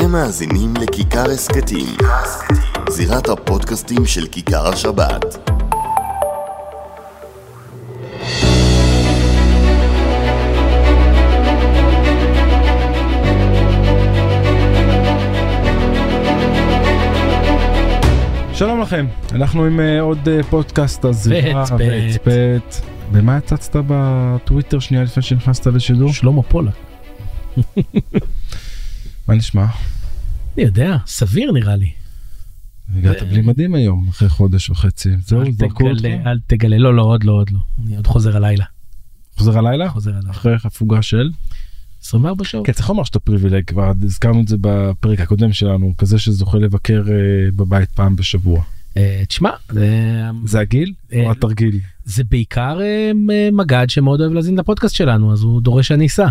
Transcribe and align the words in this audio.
אתם 0.00 0.12
מאזינים 0.12 0.74
לכיכר 0.76 1.30
הסכתים, 1.30 1.86
זירת 2.88 3.28
הפודקאסטים 3.28 4.06
של 4.06 4.26
כיכר 4.26 4.68
השבת. 4.68 5.24
שלום 18.52 18.80
לכם, 18.80 19.06
אנחנו 19.32 19.64
עם 19.64 19.80
uh, 19.80 20.00
עוד 20.00 20.18
uh, 20.18 20.46
פודקאסט 20.50 21.04
הזירה, 21.04 21.64
והצפת. 21.78 22.74
במה 23.12 23.36
הצצת 23.36 23.76
בטוויטר 23.86 24.78
שנייה 24.78 25.02
לפני 25.02 25.22
שנכנסת 25.22 25.66
לשידור? 25.66 26.12
שלמה 26.12 26.42
פולה. 26.42 26.70
מה 29.28 29.34
נשמע? 29.34 29.64
אני 30.58 30.66
יודע, 30.66 30.96
סביר 31.06 31.52
נראה 31.52 31.76
לי. 31.76 31.90
הגעת 32.94 33.22
בלי 33.22 33.40
מדים 33.40 33.74
היום, 33.74 34.08
אחרי 34.08 34.28
חודש 34.28 34.70
וחצי. 34.70 35.08
זהו, 35.26 35.40
אל 35.42 35.52
זרקו 35.52 35.88
אותך? 35.90 36.04
אל 36.26 36.38
תגלה, 36.46 36.78
לא, 36.78 36.94
לא, 36.94 37.02
עוד 37.02 37.24
לא, 37.24 37.32
עוד 37.32 37.50
לא. 37.50 37.58
אני 37.86 37.96
עוד 37.96 38.06
חוזר 38.06 38.36
הלילה. 38.36 38.64
חוזר 39.36 39.58
הלילה? 39.58 39.88
חוזר 39.90 40.14
הלילה. 40.14 40.30
אחרי 40.30 40.54
הפוגה 40.64 41.02
של? 41.02 41.30
24 42.02 42.44
שעות. 42.44 42.66
כן, 42.66 42.72
צריך 42.72 42.88
לומר 42.88 43.04
שאתה 43.04 43.18
פריבילג, 43.20 43.64
כבר 43.64 43.92
הזכרנו 44.02 44.40
את 44.40 44.48
זה 44.48 44.56
בפרק 44.60 45.20
הקודם 45.20 45.52
שלנו, 45.52 45.94
כזה 45.98 46.18
שזוכה 46.18 46.58
לבקר 46.58 47.02
uh, 47.06 47.10
בבית 47.56 47.90
פעם 47.90 48.16
בשבוע. 48.16 48.62
אה, 48.96 49.22
תשמע, 49.28 49.50
זה- 50.44 50.60
הגיל 50.60 50.92
אה, 51.12 51.24
או 51.26 51.30
התרגיל? 51.30 51.80
זה 52.04 52.24
בעיקר 52.24 52.78
אה, 52.80 53.10
מג"ד 53.52 53.86
שמאוד 53.90 54.20
אוהב 54.20 54.32
להזין 54.32 54.58
לפודקאסט 54.58 54.94
שלנו, 54.94 55.32
אז 55.32 55.42
הוא 55.42 55.62
דורש 55.62 55.88
שאני 55.88 56.06
אסע. 56.06 56.28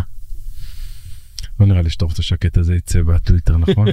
לא 1.59 1.65
נראה 1.65 1.81
לי 1.81 1.89
שאתה 1.89 2.05
רוצה 2.05 2.23
שהקטע 2.23 2.59
הזה 2.59 2.75
יצא 2.75 3.01
בטוויטר, 3.01 3.57
נכון? 3.57 3.87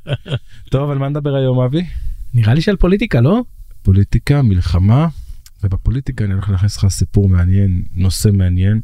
טוב, 0.72 0.90
על 0.90 0.98
מה 0.98 1.08
נדבר 1.08 1.34
היום, 1.34 1.60
אבי? 1.60 1.86
נראה 2.34 2.54
לי 2.54 2.62
שעל 2.62 2.76
פוליטיקה, 2.76 3.20
לא? 3.20 3.40
פוליטיקה, 3.82 4.42
מלחמה, 4.42 5.08
ובפוליטיקה 5.64 6.24
אני 6.24 6.32
הולך 6.32 6.48
להכניס 6.48 6.76
לך 6.76 6.88
סיפור 6.88 7.28
מעניין, 7.28 7.82
נושא 7.94 8.28
מעניין, 8.32 8.80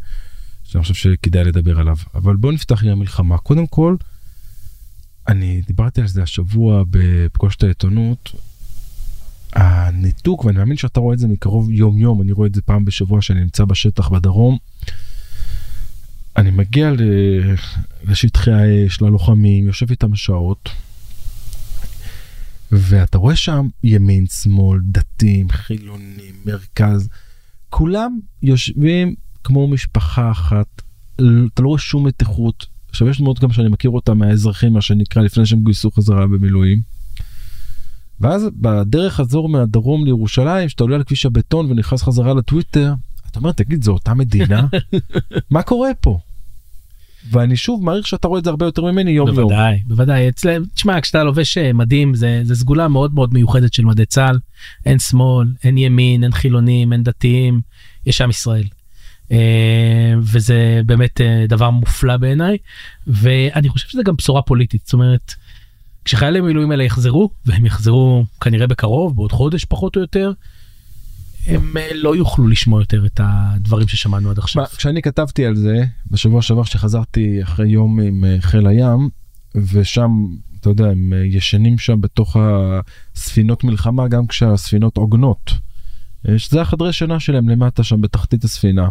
שאני 0.64 0.83
חושב 0.83 0.95
שכדאי 0.95 1.45
לדבר 1.45 1.81
עליו. 1.81 1.97
אבל 2.14 2.36
בוא 2.36 2.53
נפתח 2.53 2.83
עם 2.84 2.91
המלחמה. 2.91 3.39
קודם 3.39 3.67
כל, 3.67 3.97
אני 5.28 5.62
דיברתי 5.67 6.01
על 6.01 6.08
זה 6.08 6.23
השבוע 6.23 6.84
בפגוש 6.91 7.56
את 7.56 7.62
העיתונות, 7.62 8.33
הניתוק, 9.53 10.45
ואני 10.45 10.58
מאמין 10.58 10.77
שאתה 10.77 11.01
רואה 11.01 11.14
את 11.14 11.19
זה 11.19 11.28
מקרוב 11.28 11.70
יום 11.70 11.98
יום, 11.98 12.23
אני 12.23 12.33
רואה 12.33 12.47
את 12.47 12.55
זה 12.55 12.62
פעם 12.62 12.84
בשבוע 12.84 13.23
שאני 13.23 13.41
נמצא 13.41 13.64
בשטח 13.64 14.08
בדרום. 14.08 14.58
אני 16.37 16.51
מגיע 16.51 16.92
לשטחי 18.05 18.53
האש, 18.53 19.03
ללוחמים, 19.03 19.67
יושב 19.67 19.91
איתם 19.91 20.17
שעות, 20.17 20.69
ואתה 22.73 23.19
רואה 23.19 23.37
שם 23.37 23.69
ימין, 23.84 24.27
שמאל, 24.27 24.81
דתיים, 24.84 25.51
חילונים, 25.51 26.34
מרכז, 26.45 27.09
כולם 27.70 28.20
יושבים 28.42 29.14
כמו 29.45 29.69
משפחה 29.69 30.31
אחת, 30.31 30.83
אתה 31.14 31.62
לא 31.62 31.69
רואה 31.69 31.79
שום 31.79 32.07
מתיחות. 32.07 32.67
עכשיו 32.89 33.09
יש 33.09 33.19
דמות 33.19 33.41
גם 33.41 33.53
שאני 33.53 33.69
מכיר 33.69 33.91
אותה 33.91 34.14
מהאזרחים, 34.14 34.73
מה 34.73 34.81
שנקרא, 34.81 35.23
לפני 35.23 35.47
שהם 35.47 35.61
גויסו 35.61 35.91
חזרה 35.91 36.27
במילואים. 36.27 36.81
ואז 38.20 38.47
בדרך 38.61 39.14
חזור 39.14 39.48
מהדרום 39.48 40.05
לירושלים, 40.05 40.69
שאתה 40.69 40.84
עולה 40.84 40.97
על 40.97 41.05
כביש 41.05 41.27
הבטון 41.27 41.70
ונכנס 41.70 42.03
חזרה 42.03 42.34
לטוויטר, 42.34 42.95
אתה 43.31 43.39
אומר, 43.39 43.53
תגיד, 43.53 43.84
זו 43.84 43.92
אותה 43.92 44.14
מדינה? 44.14 44.67
מה 45.51 45.62
קורה 45.62 45.91
פה? 46.01 46.19
ואני 47.30 47.56
שוב 47.56 47.84
מעריך 47.84 48.06
שאתה 48.06 48.28
רואה 48.28 48.38
את 48.38 48.44
זה 48.44 48.50
הרבה 48.50 48.66
יותר 48.66 48.84
ממני 48.84 49.10
יום 49.10 49.28
יום. 49.28 49.36
בוודאי, 49.36 49.82
בוודאי. 49.86 50.28
אצלם, 50.28 50.62
תשמע, 50.74 51.00
כשאתה 51.00 51.24
לובש 51.24 51.58
אה, 51.58 51.72
מדים, 51.72 52.14
זה, 52.14 52.41
זה 52.44 52.55
סגולה 52.55 52.88
מאוד 52.88 53.14
מאוד 53.14 53.34
מיוחדת 53.34 53.72
של 53.72 53.84
מדי 53.84 54.06
צה"ל. 54.06 54.38
אין 54.86 54.98
שמאל, 54.98 55.48
אין 55.64 55.78
ימין, 55.78 56.24
אין 56.24 56.33
חילונים, 56.33 56.92
אין 56.92 57.02
דתיים, 57.02 57.61
יש 58.06 58.20
עם 58.20 58.30
ישראל. 58.30 58.64
אה, 59.33 60.14
וזה 60.23 60.80
באמת 60.86 61.20
אה, 61.20 61.45
דבר 61.48 61.70
מופלא 61.70 62.17
בעיניי, 62.17 62.56
ואני 63.06 63.68
חושב 63.68 63.89
שזה 63.89 64.02
גם 64.02 64.17
בשורה 64.17 64.42
פוליטית. 64.42 64.83
זאת 64.84 64.92
אומרת, 64.92 65.34
כשחיילי 66.05 66.39
המילואים 66.39 66.70
האלה 66.70 66.84
יחזרו, 66.84 67.30
והם 67.46 67.67
יחזרו 67.67 68.24
כנראה 68.40 68.67
בקרוב, 68.67 69.17
בעוד 69.17 69.33
חודש 69.33 69.64
פחות 69.64 69.96
או 69.96 70.01
יותר, 70.01 70.33
הם 71.46 71.77
אה, 71.77 71.89
לא 71.95 72.17
יוכלו 72.17 72.48
לשמוע 72.48 72.80
יותר 72.80 73.07
את 73.07 73.20
הדברים 73.24 73.89
ששמענו 73.89 74.30
עד 74.30 74.39
עכשיו. 74.39 74.64
כשאני 74.77 75.02
כתבתי 75.02 75.46
על 75.46 75.57
זה 75.57 75.84
בשבוע 76.11 76.42
שעבר 76.42 76.64
שחזרתי 76.64 77.42
אחרי 77.42 77.68
יום 77.68 78.01
עם 78.01 78.24
אה, 78.24 78.36
חיל 78.40 78.67
הים 78.67 79.08
ושם 79.55 80.11
אתה 80.61 80.70
יודע 80.70 80.86
הם 80.86 81.12
אה, 81.12 81.18
ישנים 81.24 81.79
שם 81.79 82.01
בתוך 82.01 82.36
הספינות 82.40 83.64
מלחמה 83.64 84.08
גם 84.08 84.27
כשהספינות 84.27 84.96
עוגנות. 84.96 85.52
שזה 86.36 86.61
החדרי 86.61 86.92
שינה 86.92 87.20
שלהם 87.20 87.48
למטה 87.48 87.83
שם 87.83 88.01
בתחתית 88.01 88.45
הספינה. 88.45 88.89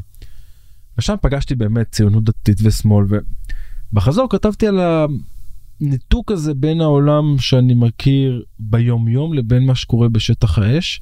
ושם 0.97 1.15
פגשתי 1.21 1.55
באמת 1.55 1.91
ציונות 1.91 2.23
דתית 2.23 2.57
ושמאל 2.63 3.05
ובחזור 3.91 4.27
כתבתי 4.29 4.67
על 4.67 4.79
הניתוק 5.81 6.31
הזה 6.31 6.53
בין 6.53 6.81
העולם 6.81 7.35
שאני 7.39 7.73
מכיר 7.73 8.43
ביום 8.59 9.07
יום 9.07 9.33
לבין 9.33 9.65
מה 9.65 9.75
שקורה 9.75 10.09
בשטח 10.09 10.57
האש. 10.57 11.01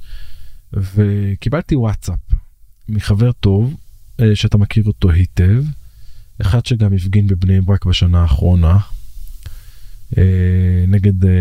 וקיבלתי 0.73 1.75
וואטסאפ 1.75 2.19
מחבר 2.89 3.31
טוב 3.31 3.75
אה, 4.19 4.35
שאתה 4.35 4.57
מכיר 4.57 4.83
אותו 4.83 5.11
היטב, 5.11 5.63
אחד 6.41 6.65
שגם 6.65 6.93
הפגין 6.93 7.27
בבני 7.27 7.61
ברק 7.61 7.85
בשנה 7.85 8.21
האחרונה 8.21 8.77
אה, 10.17 10.85
נגד 10.87 11.25
אה, 11.25 11.31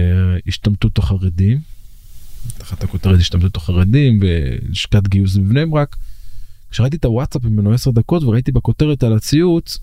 השתמטות 0.47 0.99
החרדים, 0.99 1.61
תחת 2.59 2.85
הכותרת 2.85 3.19
השתמטות 3.19 3.57
החרדים 3.57 4.21
ולשכת 4.23 5.09
גיוס 5.09 5.37
בבני 5.37 5.67
ברק. 5.67 5.97
כשראיתי 6.71 6.97
את 6.97 7.05
הוואטסאפ 7.05 7.45
ממנו 7.45 7.73
10 7.73 7.91
דקות 7.91 8.23
וראיתי 8.23 8.53
בכותרת 8.53 9.03
על 9.03 9.17
הציוץ, 9.17 9.79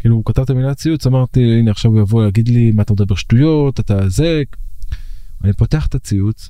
כאילו 0.00 0.14
הוא 0.14 0.24
כתב 0.24 0.42
את 0.42 0.50
המילה 0.50 0.74
ציוץ 0.74 1.06
אמרתי 1.06 1.40
הנה 1.40 1.70
עכשיו 1.70 1.90
הוא 1.90 2.00
יבוא 2.00 2.24
להגיד 2.24 2.48
לי 2.48 2.70
מה 2.70 2.82
אתה 2.82 2.92
מדבר 2.92 3.14
שטויות 3.14 3.80
אתה 3.80 4.08
זה. 4.08 4.42
אני 5.44 5.52
פותח 5.52 5.86
את 5.86 5.94
הציוץ 5.94 6.48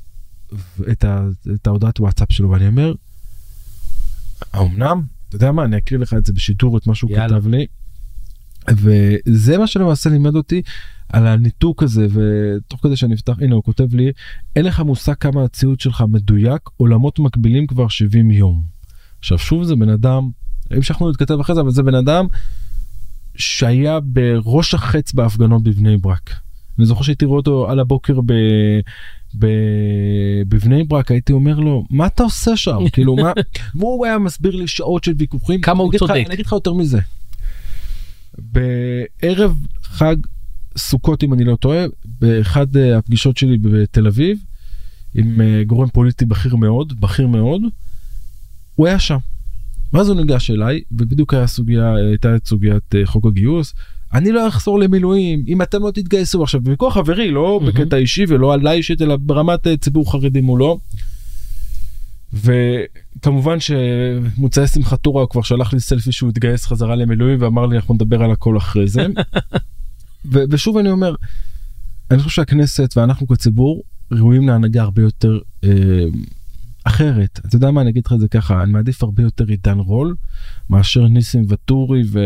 את, 0.92 1.04
ה, 1.04 1.28
את 1.54 1.66
ההודעת 1.66 2.00
וואטסאפ 2.00 2.32
שלו 2.32 2.50
ואני 2.50 2.66
אומר, 2.66 2.94
האומנם? 4.53 5.03
אתה 5.28 5.36
יודע 5.36 5.53
מה, 5.53 5.64
אני 5.64 5.76
אקריא 5.76 6.00
לך 6.00 6.14
את 6.14 6.26
זה 6.26 6.32
בשידור 6.32 6.78
את 6.78 6.86
מה 6.86 6.94
שהוא 6.94 7.10
יאללה. 7.10 7.41
כתב 7.41 7.48
לי. 7.48 7.66
וזה 8.70 9.58
מה 9.58 9.66
שלמעשה 9.66 10.10
לימד 10.10 10.34
אותי 10.34 10.62
על 11.08 11.26
הניתוק 11.26 11.82
הזה 11.82 12.06
ותוך 12.10 12.81
כדי 12.82 12.97
שאני 12.97 13.14
אפתח 13.14 13.37
הנה 13.41 13.54
הוא 13.54 13.62
כותב 13.62 13.94
לי 13.94 14.12
אין 14.56 14.64
לך 14.64 14.81
מושג 14.81 15.14
כמה 15.14 15.44
הציוד 15.44 15.81
שלך 15.81 16.04
מדויק 16.08 16.62
עולמות 16.76 17.19
מקבילים 17.19 17.66
כבר 17.66 17.88
70 17.88 18.31
יום. 18.31 18.62
עכשיו 19.19 19.38
שוב 19.38 19.64
זה 19.64 19.76
בן 19.76 19.88
אדם 19.88 20.31
המשכנו 20.70 21.08
להתכתב 21.08 21.41
אחרי 21.41 21.54
זה 21.54 21.60
אבל 21.60 21.70
זה 21.70 21.82
בן 21.82 21.94
אדם 21.94 22.26
שהיה 23.37 24.00
בראש 24.00 24.75
החץ 24.75 25.12
בהפגנות 25.12 25.62
בבני 25.62 25.97
ברק. 25.97 26.34
אני 26.78 26.87
זוכר 26.87 27.03
שהייתי 27.03 27.25
רואה 27.25 27.37
אותו 27.37 27.70
על 27.70 27.81
הבוקר 27.81 28.20
ב... 28.20 28.32
בבני 29.34 30.84
ברק 30.84 31.10
הייתי 31.10 31.32
אומר 31.32 31.60
לו 31.60 31.84
מה 31.90 32.06
אתה 32.06 32.22
עושה 32.22 32.56
שם 32.56 32.78
כאילו 32.92 33.16
מה 33.16 33.32
והוא 33.74 34.06
היה 34.06 34.18
מסביר 34.18 34.56
לי 34.56 34.68
שעות 34.68 35.04
של 35.04 35.12
ויכוחים 35.18 35.60
כמה 35.60 35.82
הוא 35.82 35.92
צודק. 35.98 36.10
אני 36.10 36.34
אגיד 36.34 36.46
לך 36.46 36.52
יותר 36.52 36.72
מזה. 36.72 36.98
בערב 38.38 39.58
חג 39.82 40.16
סוכות 40.76 41.24
אם 41.24 41.32
אני 41.32 41.44
לא 41.44 41.56
טועה 41.56 41.84
באחד 42.20 42.76
אה, 42.76 42.98
הפגישות 42.98 43.36
שלי 43.36 43.58
בתל 43.58 44.06
אביב 44.06 44.38
עם 45.14 45.40
אה, 45.40 45.62
גורם 45.66 45.88
פוליטי 45.88 46.24
בכיר 46.24 46.56
מאוד 46.56 47.00
בכיר 47.00 47.26
מאוד 47.26 47.62
הוא 48.74 48.86
היה 48.86 48.98
שם. 48.98 49.18
ואז 49.92 50.08
הוא 50.08 50.16
ניגש 50.16 50.50
אליי 50.50 50.80
ובדיוק 50.92 51.34
היה 51.34 51.46
סוגיה 51.46 51.94
הייתה 51.94 52.36
את 52.36 52.46
סוגיית 52.46 52.94
אה, 52.94 53.06
חוק 53.06 53.26
הגיוס 53.26 53.74
אני 54.14 54.32
לא 54.32 54.48
אחזור 54.48 54.78
למילואים 54.78 55.44
אם 55.48 55.62
אתם 55.62 55.82
לא 55.82 55.90
תתגייסו 55.90 56.43
עכשיו 56.43 56.60
בוויכוח 56.60 56.94
חברי 56.94 57.31
לא 57.31 57.60
מהמם. 57.60 57.72
בקטע 57.72 57.96
אישי 57.96 58.25
ולא 58.28 58.55
עליי 58.55 58.76
אישית 58.76 59.02
אלא 59.02 59.16
ברמת 59.16 59.66
אה, 59.66 59.76
ציבור 59.76 60.12
חרדי 60.12 60.40
מולו. 60.40 60.78
וכמובן 62.32 63.56
שמוצאי 63.60 64.66
שמחת 64.66 65.02
תורה 65.02 65.22
הוא 65.22 65.31
כבר 65.31 65.43
שלח 65.43 65.72
לי 65.72 65.81
סלפי 65.81 66.12
שהוא 66.12 66.31
התגייס 66.31 66.66
חזרה 66.66 66.96
למילואים 66.96 67.43
ואמר 67.43 67.66
לי 67.66 67.76
אנחנו 67.76 67.94
נדבר 67.94 68.22
על 68.22 68.31
הכל 68.31 68.56
אחרי 68.56 68.88
זה. 68.88 69.06
ו- 70.32 70.44
ושוב 70.50 70.76
אני 70.76 70.90
אומר 70.90 71.14
אני 72.10 72.19
חושב 72.19 72.31
שהכנסת 72.31 72.96
ואנחנו 72.96 73.26
כציבור 73.26 73.82
ראויים 74.12 74.49
להנהגה 74.49 74.82
הרבה 74.82 75.02
יותר 75.02 75.38
אה, 75.64 75.70
אחרת 76.84 77.40
אתה 77.46 77.56
יודע 77.56 77.70
מה 77.70 77.80
אני 77.80 77.90
אגיד 77.90 78.06
לך 78.06 78.12
את 78.12 78.20
זה 78.20 78.28
ככה 78.28 78.62
אני 78.62 78.72
מעדיף 78.72 79.02
הרבה 79.02 79.22
יותר 79.22 79.44
עידן 79.44 79.78
רול 79.78 80.14
מאשר 80.70 81.08
ניסים 81.08 81.44
ואטורי 81.48 82.02
ו... 82.12 82.20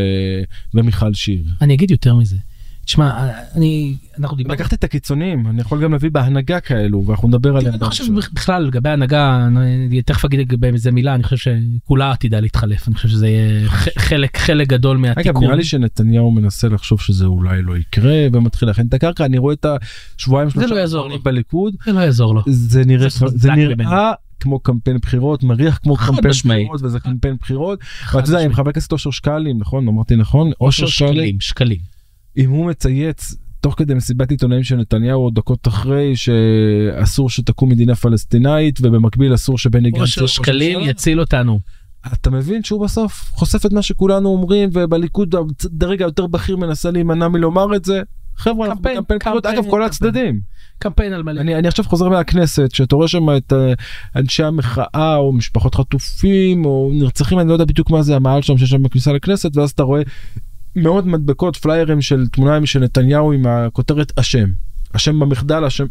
ומיכל 0.74 1.14
שיר. 1.14 1.44
אני 1.60 1.74
אגיד 1.74 1.90
יותר 1.90 2.14
מזה. 2.14 2.36
תשמע, 2.84 3.30
אני, 3.56 3.96
אנחנו 4.18 4.36
דיברנו, 4.36 4.54
לקחת 4.54 4.74
את 4.74 4.84
הקיצוניים 4.84 5.46
אני 5.46 5.60
יכול 5.60 5.82
גם 5.82 5.92
להביא 5.92 6.10
בהנהגה 6.10 6.60
כאלו 6.60 7.06
ואנחנו 7.06 7.28
נדבר 7.28 7.56
עליהם. 7.56 7.74
אני 7.74 7.84
חושב 7.84 8.04
בכלל 8.32 8.62
לגבי 8.62 8.88
הנהגה, 8.88 9.46
אני 9.46 10.02
תכף 10.02 10.24
אגיד 10.24 10.40
לגבי 10.40 10.66
איזה 10.66 10.90
מילה, 10.90 11.14
אני 11.14 11.22
חושב 11.22 11.36
שכולה 11.36 12.10
עתידה 12.10 12.40
להתחלף, 12.40 12.88
אני 12.88 12.94
חושב 12.94 13.08
שזה 13.08 13.28
יהיה 13.28 13.68
חלק, 13.98 14.36
חלק 14.36 14.68
גדול 14.68 14.96
אגב 14.96 15.06
מהתיקון. 15.16 15.44
נראה 15.44 15.56
לי 15.56 15.64
שנתניהו 15.64 16.30
מנסה 16.30 16.68
לחשוב 16.68 17.00
שזה 17.00 17.24
אולי 17.24 17.62
לא 17.62 17.76
יקרה 17.76 18.26
ומתחיל 18.32 18.68
להכין 18.68 18.86
את 18.86 18.94
הקרקע 18.94 19.24
אני 19.24 19.38
רואה 19.38 19.54
את 19.54 19.66
השבועיים 20.16 20.50
זה 20.50 20.60
לא 20.60 20.66
שלושה 20.66 20.80
יעזור 20.80 21.08
לו. 21.08 21.18
בליכוד 21.22 21.74
זה 21.84 21.92
לא 21.92 22.00
יעזור 22.00 22.34
לו. 22.34 22.42
זה 22.46 22.84
נראה 22.84 24.12
כמו 24.42 24.60
קמפיין 24.60 24.98
בחירות 24.98 25.42
מריח 25.42 25.78
כמו 25.82 25.96
קמפיין 25.96 26.28
משמעית. 26.28 26.66
בחירות 26.66 26.82
וזה 26.82 27.00
קמפיין 27.00 27.36
בחירות 27.40 27.78
ואתה 28.14 28.28
יודע 28.28 28.44
עם. 28.44 28.52
חבר 28.52 28.70
הכנסת 28.70 28.92
אושר 28.92 29.10
שקלים 29.10 29.58
נכון 29.58 29.88
אמרתי 29.88 30.16
נכון 30.16 30.50
אושר 30.60 30.86
שקלים, 30.86 31.40
שקלים. 31.40 31.78
אם 32.36 32.50
הוא 32.50 32.66
מצייץ 32.66 33.34
תוך 33.60 33.74
כדי 33.78 33.94
מסיבת 33.94 34.30
עיתונאים 34.30 34.62
של 34.62 34.76
נתניהו 34.76 35.24
או 35.24 35.30
דקות 35.30 35.68
אחרי 35.68 36.16
שאסור 36.16 37.30
שתקום 37.30 37.70
מדינה 37.70 37.94
פלסטינאית 37.94 38.78
ובמקביל 38.82 39.34
אסור 39.34 39.58
שבני 39.58 39.90
גנץ 39.90 40.00
אושר 40.00 40.26
שקלים 40.26 40.80
יציל 40.80 41.20
אותנו. 41.20 41.60
אתה 42.12 42.30
מבין 42.30 42.62
שהוא 42.62 42.84
בסוף 42.84 43.30
חושף 43.34 43.66
את 43.66 43.72
מה 43.72 43.82
שכולנו 43.82 44.28
אומרים 44.28 44.70
ובליכוד 44.72 45.34
הדרג 45.64 46.02
היותר 46.02 46.26
בכיר 46.26 46.56
מנסה 46.56 46.90
להימנע 46.90 47.28
מלומר 47.28 47.76
את 47.76 47.84
זה. 47.84 48.02
חבר'ה 48.36 48.66
אנחנו 48.66 48.82
קמפיין, 48.82 48.98
בקמפיין 48.98 49.18
בחירות 49.18 49.42
קמפיין, 49.42 49.62
אגב 49.62 49.70
כל. 49.70 49.82
הצדדים 49.82 50.40
קמפיין 50.78 51.12
על 51.12 51.22
מלא. 51.22 51.40
אני 51.40 51.54
אני 51.54 51.68
עכשיו 51.68 51.84
חוזר 51.84 52.08
מהכנסת 52.08 52.68
שאתה 52.72 52.96
רואה 52.96 53.08
שם 53.08 53.36
את 53.36 53.52
אה, 53.52 53.72
אנשי 54.16 54.42
המחאה 54.42 55.16
או 55.16 55.32
משפחות 55.32 55.74
חטופים 55.74 56.64
או 56.64 56.90
נרצחים 56.94 57.38
אני 57.38 57.48
לא 57.48 57.52
יודע 57.52 57.64
בדיוק 57.64 57.90
מה 57.90 58.02
זה 58.02 58.16
המעל 58.16 58.42
שם 58.42 58.58
שיש 58.58 58.70
שם 58.70 58.82
בכניסה 58.82 59.12
לכנסת 59.12 59.56
ואז 59.56 59.70
אתה 59.70 59.82
רואה 59.82 60.02
מאות 60.76 61.06
מדבקות 61.06 61.56
פליירים 61.56 62.00
של 62.00 62.26
תמונה 62.32 62.66
של 62.66 62.80
נתניהו 62.80 63.32
עם 63.32 63.46
הכותרת 63.46 64.18
אשם 64.18 64.48
אשם 64.96 65.20
במחדל 65.20 65.64
אשם. 65.64 65.86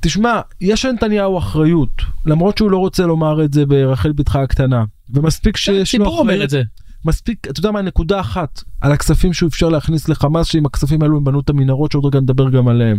תשמע 0.00 0.40
יש 0.60 0.84
לנתניהו 0.84 1.38
אחריות 1.38 2.02
למרות 2.26 2.58
שהוא 2.58 2.70
לא 2.70 2.78
רוצה 2.78 3.06
לומר 3.06 3.44
את 3.44 3.52
זה 3.52 3.66
ברחל 3.66 4.12
בתך 4.12 4.36
הקטנה 4.36 4.84
ומספיק 5.10 5.56
שיש 5.56 5.94
לו 5.94 6.04
הציבור 6.04 6.18
אומר 6.18 6.32
אחריות 6.32 6.44
את 6.44 6.50
זה. 6.50 6.62
מספיק 7.04 7.46
אתה 7.50 7.60
יודע 7.60 7.70
מה 7.70 7.82
נקודה 7.82 8.20
אחת 8.20 8.62
על 8.80 8.92
הכספים 8.92 9.32
שהוא 9.32 9.48
אפשר 9.48 9.68
להכניס 9.68 10.08
לחמאס 10.08 10.46
שעם 10.46 10.66
הכספים 10.66 11.02
האלו 11.02 11.16
הם 11.16 11.24
בנו 11.24 11.40
את 11.40 11.50
המנהרות 11.50 11.92
שעוד 11.92 12.04
רגע 12.04 12.20
נדבר 12.20 12.50
גם 12.50 12.68
עליהם. 12.68 12.98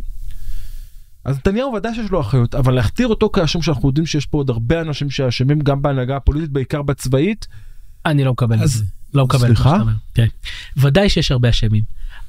אז 1.25 1.37
נתניהו 1.37 1.73
ודאי 1.73 1.95
שיש 1.95 2.11
לו 2.11 2.21
אחריות 2.21 2.55
אבל 2.55 2.73
להכתיר 2.73 3.07
אותו 3.07 3.29
כאשם 3.29 3.61
שאנחנו 3.61 3.89
יודעים 3.89 4.05
שיש 4.05 4.25
פה 4.25 4.37
עוד 4.37 4.49
הרבה 4.49 4.81
אנשים 4.81 5.09
שאשמים 5.09 5.59
גם 5.59 5.81
בהנהגה 5.81 6.15
הפוליטית 6.15 6.49
בעיקר 6.49 6.81
בצבאית 6.81 7.47
אני 8.05 8.23
לא 8.23 8.31
מקבל 8.31 8.63
את 8.63 8.67
זה. 8.67 8.83
לא 9.13 9.25
מקבל 9.25 9.45
את 9.45 9.49
מה 9.49 9.55
סליחה? 9.55 9.69
שאתה 9.69 9.81
אומר. 9.81 9.93
כן. 10.13 10.27
ודאי 10.77 11.09
שיש 11.09 11.31
הרבה 11.31 11.49
אשמים. 11.49 11.83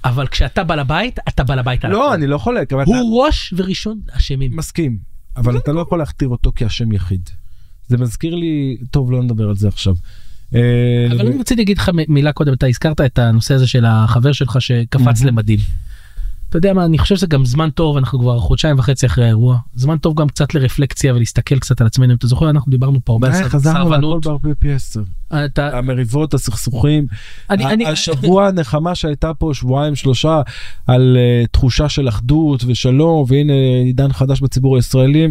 אבל 0.05 0.27
כשאתה 0.27 0.65
בעל 0.65 0.79
הבית, 0.79 1.19
אתה 1.29 1.45
בעל 1.45 1.59
הבית 1.59 1.85
לא. 1.85 2.15
אני 2.15 2.27
לא 2.27 2.39
חולק 2.39 2.73
אתה 2.73 2.83
הוא 2.87 3.25
ראש 3.25 3.55
וראשון 3.57 4.01
אשמים. 4.11 4.57
מסכים 4.57 4.99
אבל 5.37 5.57
אתה 5.57 5.73
לא 5.73 5.81
יכול 5.81 5.99
להכתיר 5.99 6.29
אותו 6.29 6.53
כאשם 6.57 6.93
יחיד. 6.93 7.31
זה 7.89 7.97
מזכיר 7.97 8.35
לי 8.35 8.77
טוב 8.91 9.13
לא 9.13 9.23
נדבר 9.23 9.49
על 9.49 9.57
זה 9.57 9.69
עכשיו. 9.69 9.95
אה, 10.55 10.61
אבל 11.13 11.27
אני 11.27 11.39
רציתי 11.41 11.61
להגיד 11.61 11.79
לך 11.79 11.91
מילה 12.09 12.33
קודם, 12.33 12.53
אתה 12.53 12.67
הזכרת 12.67 13.01
את 13.01 13.19
הנושא 13.19 13.55
הזה 13.55 13.67
של 13.67 13.85
החבר 13.85 14.33
שלך 14.33 14.61
שקפץ. 14.61 15.23
למדים. 15.23 15.59
אתה 16.49 16.59
יודע 16.59 16.73
מה, 16.73 16.85
אני 16.85 16.99
חושב 16.99 17.17
שזה 17.17 17.27
גם 17.27 17.45
זמן 17.45 17.71
טוב, 17.71 17.97
אנחנו 17.97 18.19
כבר 18.19 18.39
חודשיים 18.41 18.79
וחצי 18.79 19.07
אחרי 19.07 19.25
האירוע, 19.25 19.59
זמן 19.75 19.99
טוב 19.99 20.15
גם 20.21 20.29
קצת 20.29 20.55
לרפלקציה 20.55 21.15
ולהסתכל 21.15 21.59
קצת 21.59 21.81
על 21.81 21.87
עצמנו. 21.87 22.15
אתה 22.15 22.27
זוכר, 22.27 22.51
אנחנו 22.51 22.71
דיברנו 22.71 22.99
פה 23.05 23.13
הרבה 23.13 23.27
על 23.27 23.33
אה, 23.33 23.39
להכל 23.41 23.59
סרבנות. 23.91 24.27
אתה- 25.47 25.79
המריבות 25.79 26.35
הסכסוכים 26.35 27.07
השבוע 27.87 28.47
הנחמה 28.49 28.95
שהייתה 28.95 29.35
פה 29.35 29.51
שבועיים 29.55 29.95
שלושה 29.95 30.41
על 30.87 31.17
תחושה 31.51 31.89
של 31.89 32.09
אחדות 32.09 32.65
ושלום 32.67 33.25
והנה 33.29 33.53
עידן 33.85 34.13
חדש 34.13 34.41
בציבור 34.41 34.77
הישראלי 34.77 35.29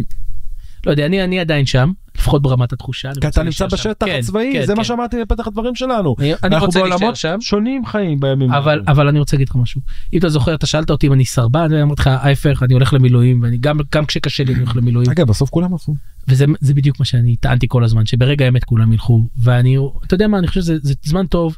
לא 0.86 0.90
יודע, 0.90 1.06
אני 1.06 1.24
אני 1.24 1.40
עדיין 1.40 1.66
שם, 1.66 1.92
לפחות 2.18 2.42
ברמת 2.42 2.72
התחושה. 2.72 3.08
אני 3.10 3.20
כי 3.20 3.26
אתה 3.28 3.42
נמצא. 3.42 3.66
בשטח 3.66 4.06
כן, 4.06 4.18
הצבאי 4.18 4.50
כן, 4.52 4.66
זה 4.66 4.74
מה 4.74 4.80
כן. 4.80 4.84
שאמרתי 4.84 5.16
בפתח 5.22 5.46
הדברים 5.46 5.74
שלנו. 5.74 6.16
אני- 6.18 6.32
אני 6.42 6.56
רוצה 6.56 6.82
להישאר 6.84 7.14
שם. 7.14 7.36
שונים 7.40 7.86
חיים 7.86 8.20
בימים 8.20 8.52
אבל. 8.52 8.82
אבל 8.88 9.08
אני 9.08 9.18
רוצה 9.18 9.36
להגיד 9.36 9.48
לך 9.48 9.56
משהו 9.56 9.80
אם 10.12 10.18
אתה 10.18 10.28
זוכר 10.28 10.54
אתה 10.54 10.66
שאלת 10.66 10.90
אותי 10.90 11.06
אם 11.06 11.12
אני 11.12 11.24
סרבן 11.24 11.66
ואני 11.70 11.82
אמרתי 11.82 12.00
לך 12.02 12.06
ההפך 12.06 12.62
אני 12.62 12.74
הולך 12.74 12.94
למילואים 12.94 13.42
ואני 13.42 13.58
גם 13.58 13.78
גם 13.94 14.06
כשקשה 14.06 14.44
לי 14.44 14.52
אני 14.54 14.60
הולך 14.62 14.76
למילואים 14.76 15.10
אגב 15.10 15.26
בסוף 15.28 15.50
כולם 15.50 15.74
עשו. 15.74 15.94
וזה 16.28 16.44
זה 16.60 16.74
בדיוק 16.74 16.98
מה 16.98 17.04
שאני 17.04 17.36
טענתי 17.36 17.66
כל 17.68 17.84
הזמן 17.84 18.06
שברגע 18.06 18.44
האמת 18.44 18.64
כולם 18.64 18.92
ילכו 18.92 19.28
ואני 19.42 19.76
אתה 20.06 20.14
יודע 20.14 20.28
מה 20.28 20.38
אני 20.38 20.46
חושב 20.46 20.60
שזה 20.60 20.76
זה 20.82 20.94
זמן 21.02 21.26
טוב 21.26 21.56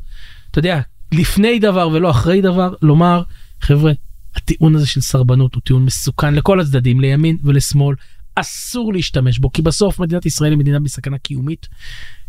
אתה 0.50 0.58
יודע 0.58 0.80
לפני 1.12 1.58
דבר 1.58 1.88
ולא 1.88 2.10
אחרי 2.10 2.40
דבר 2.40 2.74
לומר 2.82 3.22
חבר'ה 3.60 3.92
הטיעון 4.36 4.74
הזה 4.74 4.86
של 4.86 5.00
סרבנות 5.00 5.54
הוא 5.54 5.62
טיעון 5.64 5.84
מסוכן 5.84 6.34
לכל 6.34 6.60
הצדדים 6.60 7.00
לימין 7.00 7.36
ולשמאל 7.44 7.94
אסור 8.40 8.92
להשתמש 8.92 9.38
בו 9.38 9.52
כי 9.52 9.62
בסוף 9.62 9.98
מדינת 9.98 10.26
ישראל 10.26 10.50
היא 10.50 10.58
מדינה 10.58 10.80
בסכנה 10.80 11.18
קיומית. 11.18 11.68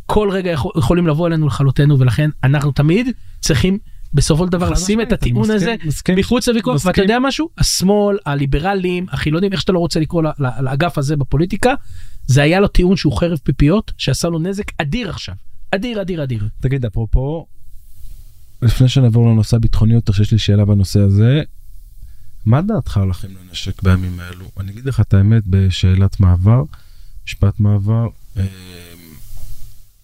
כל 0.05 0.29
רגע 0.31 0.51
יכול, 0.51 0.71
יכולים 0.77 1.07
לבוא 1.07 1.27
אלינו 1.27 1.47
לכלותנו 1.47 1.99
ולכן 1.99 2.29
אנחנו 2.43 2.71
תמיד 2.71 3.07
צריכים 3.39 3.77
בסופו 4.13 4.45
של 4.45 4.51
דבר 4.51 4.69
לשים 4.69 5.01
את 5.01 5.11
הטיעון 5.11 5.41
מסכים, 5.41 5.55
הזה 5.55 5.75
מסכים. 5.85 6.19
מחוץ 6.19 6.47
לוויכוח. 6.47 6.85
ואתה 6.85 7.01
יודע 7.01 7.17
משהו 7.21 7.49
השמאל 7.57 8.17
הליברלים 8.25 9.05
החילונים 9.11 9.51
איך 9.51 9.61
שאתה 9.61 9.71
לא 9.71 9.79
רוצה 9.79 9.99
לקרוא 9.99 10.23
לאגף 10.39 10.97
הזה 10.97 11.17
בפוליטיקה 11.17 11.73
זה 12.27 12.41
היה 12.41 12.59
לו 12.59 12.67
טיעון 12.67 12.97
שהוא 12.97 13.17
חרב 13.19 13.37
פיפיות 13.43 13.91
שעשה 13.97 14.27
לו 14.27 14.39
נזק 14.39 14.71
אדיר 14.81 15.09
עכשיו 15.09 15.35
אדיר 15.71 16.01
אדיר 16.01 16.23
אדיר. 16.23 16.47
תגיד 16.59 16.85
אפרופו 16.85 17.45
לפני 18.61 18.89
שנעבור 18.89 19.27
לנושא 19.31 19.57
הביטחוני 19.57 19.93
יותר 19.93 20.13
שיש 20.13 20.31
לי 20.31 20.37
שאלה 20.39 20.65
בנושא 20.65 20.99
הזה. 20.99 21.41
מה 22.45 22.61
דעתך 22.61 22.97
על 22.97 23.11
אחים 23.11 23.29
לנשק 23.35 23.83
בימים 23.83 24.19
האלו? 24.19 24.45
אני 24.59 24.71
אגיד 24.71 24.85
לך 24.85 24.99
את 24.99 25.13
האמת 25.13 25.43
בשאלת 25.47 26.19
מעבר, 26.19 26.63
משפט 27.25 27.59
מעבר. 27.59 28.07
אה, 28.37 28.45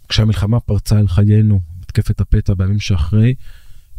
כשהמלחמה 0.09 0.59
פרצה 0.59 0.99
אל 0.99 1.07
חיינו, 1.07 1.59
מתקפת 1.81 2.21
הפתע 2.21 2.53
בימים 2.53 2.79
שאחרי, 2.79 3.35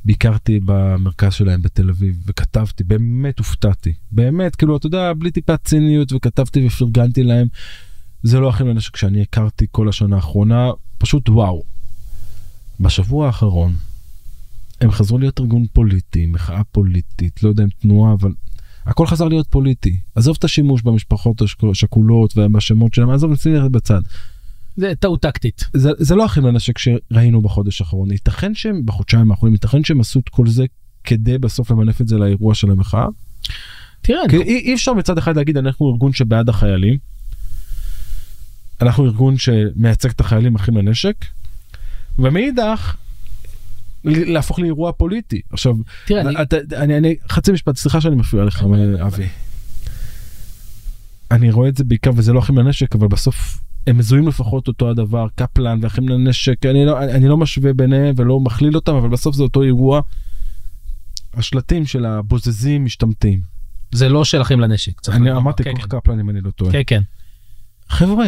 ביקרתי 0.05 0.61
במרכז 0.65 1.33
שלהם 1.33 1.63
בתל 1.63 1.91
אביב 1.91 2.23
וכתבתי, 2.27 2.85
באמת 2.85 3.39
הופתעתי. 3.39 3.93
באמת, 4.13 4.57
כאילו, 4.57 4.77
אתה 4.77 4.87
יודע, 4.87 5.13
בלי 5.13 5.31
טיפת 5.31 5.65
ציניות 5.65 6.13
וכתבתי 6.13 6.67
ופרגנתי 6.67 7.23
להם. 7.23 7.47
זה 8.23 8.41
לא 8.41 8.51
אחים 8.51 8.69
לנשק 8.69 8.97
שאני 8.97 9.23
הכרתי 9.23 9.67
כל 9.71 9.89
השנה 9.89 10.17
האחרונה, 10.17 10.71
פשוט 10.99 11.29
וואו. 11.29 11.63
בשבוע 12.81 13.27
האחרון 13.27 13.77
הם 14.81 14.91
חזרו 14.91 15.19
להיות 15.19 15.41
ארגון 15.41 15.67
פוליטי, 15.73 16.27
מחאה 16.27 16.65
פוליטית, 16.65 17.43
לא 17.43 17.49
יודע 17.49 17.65
אם 17.65 17.69
תנועה, 17.81 18.13
אבל 18.13 18.33
הכל 18.87 19.07
חזר 19.07 19.29
להיות 19.29 19.47
פוליטי. 19.51 19.97
עזוב 20.15 20.37
את 20.39 20.45
השימוש 20.45 20.83
במשפחות 20.83 21.43
השכולות 21.71 22.35
ובשמות 22.37 22.95
שלהם, 22.95 23.11
עזוב, 23.11 23.33
נשים 23.33 23.55
ללכת 23.55 23.71
בצד. 23.71 24.01
זה 24.77 24.93
טעות 25.01 25.23
טקטית. 25.23 25.65
זה, 25.75 25.91
זה 25.99 26.15
לא 26.15 26.27
אחים 26.27 26.47
לנשק 26.47 26.79
שראינו 26.79 27.43
בחודש 27.43 27.81
האחרון, 27.81 28.11
ייתכן 28.11 28.55
שהם, 28.55 28.87
בחודשיים 28.87 29.31
האחרונים, 29.31 29.55
ייתכן 29.55 29.85
שהם 29.85 30.01
עשו 30.01 30.21
את 30.21 30.29
כל 30.29 30.47
זה 30.49 30.65
כדי 31.05 31.39
בסוף 31.39 31.71
למנף 31.71 32.01
את 32.01 32.09
זה 32.09 32.19
לאירוע 32.19 32.55
של 32.55 32.71
המחאה. 32.71 33.07
תראה, 34.03 34.21
כי 34.31 34.37
אני- 34.37 34.45
אי, 34.45 34.59
אי 34.59 34.75
אפשר 34.75 34.95
מצד 34.95 35.19
אחד 35.19 35.37
להגיד 35.37 35.57
אנחנו 35.57 35.91
ארגון 35.93 36.13
שבעד 36.13 36.49
החיילים. 36.49 36.99
אנחנו 38.83 39.05
ארגון 39.05 39.37
שמייצג 39.37 40.09
את 40.11 40.21
החיילים 40.21 40.55
אחים 40.55 40.77
לנשק. 40.77 41.17
ומאידך 42.19 42.97
להפוך 44.07 44.59
לאירוע 44.59 44.93
פוליטי 44.93 45.41
עכשיו 45.53 45.75
תראה, 46.07 46.21
אני- 46.21 46.43
אתה, 46.43 46.57
אני, 46.77 46.97
אני 46.99 47.17
חצי 47.31 47.53
משפט 47.53 47.77
סליחה 47.77 48.01
שאני 48.01 48.17
מפריע 48.17 48.45
לך 48.45 48.65
אבי. 49.07 49.27
אני 51.31 51.51
רואה 51.51 51.69
את 51.69 51.77
זה 51.77 51.85
בעיקר 51.85 52.11
וזה 52.17 52.33
לא 52.33 52.39
אחים 52.39 52.59
לנשק 52.59 52.95
אבל 52.95 53.09
בסוף 53.09 53.59
הם 53.87 53.99
מזוהים 53.99 54.29
לפחות 54.29 54.69
אותו 54.69 54.91
הדבר 54.91 55.27
קפלן 55.35 55.79
ואחים 55.83 56.09
לנשק 56.09 56.67
אני 56.67 56.87
לא 56.87 57.03
אני 57.03 57.29
לא 57.29 57.37
משווה 57.37 57.73
ביניהם 57.73 58.15
ולא 58.19 58.41
מכליל 58.41 58.77
אותם 58.77 58.95
אבל 58.95 59.09
בסוף 59.09 59.37
זה 59.37 59.43
אותו 59.43 59.63
אירוע. 59.63 60.01
השלטים 61.35 61.87
של 61.87 62.05
הבוזזים 62.05 62.85
משתמטים. 62.85 63.41
זה 63.93 64.09
לא 64.09 64.25
שלכם 64.25 64.61
לנשק. 64.61 65.01
צריך 65.01 65.17
אני. 65.17 65.33
אמרתי 65.33 65.65
כן, 65.65 65.73
כוח 65.75 65.83
כן. 65.87 65.89
קפלן 66.01 66.21
אם 66.21 66.31
אני 66.31 66.41
לא 66.41 66.51
טועה. 66.51 66.73
כן 66.73 66.83
כן. 66.87 67.03
חבר'ה, 67.89 68.27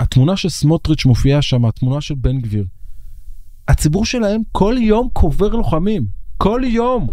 התמונה 0.00 0.36
של 0.36 0.48
סמוטריץ' 0.48 1.04
מופיעה 1.04 1.42
שם, 1.42 1.64
התמונה 1.64 2.00
של 2.00 2.14
בן 2.14 2.40
גביר. 2.40 2.64
הציבור 3.68 4.04
שלהם 4.04 4.40
כל 4.52 4.74
יום 4.78 5.08
קובר 5.12 5.48
לוחמים. 5.48 6.06
כל 6.38 6.60
יום. 6.64 7.06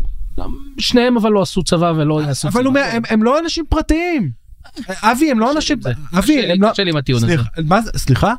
שניהם 0.78 1.18
אבל 1.18 1.32
לא 1.32 1.42
עשו 1.42 1.64
צבא 1.64 1.94
ולא 1.96 2.22
יעשו 2.24 2.42
צבא. 2.42 2.50
אבל 2.50 2.64
הוא, 2.66 2.70
אומר, 2.70 2.84
הם, 2.94 3.02
הם 3.10 3.24
לא 3.24 3.40
אנשים 3.40 3.66
פרטיים. 3.70 4.32
אבי, 4.90 5.32
הם 5.32 5.40
לא 5.40 5.52
אנשים... 5.52 5.82
זה. 5.82 5.92
אבי, 6.18 6.52
הם 6.52 6.62
לא... 6.62 6.70
קשה 6.72 6.84
לי 6.84 6.90
עם 6.92 6.98
הטיעון 6.98 7.24
הזה. 7.24 7.36
סליחה? 7.98 8.34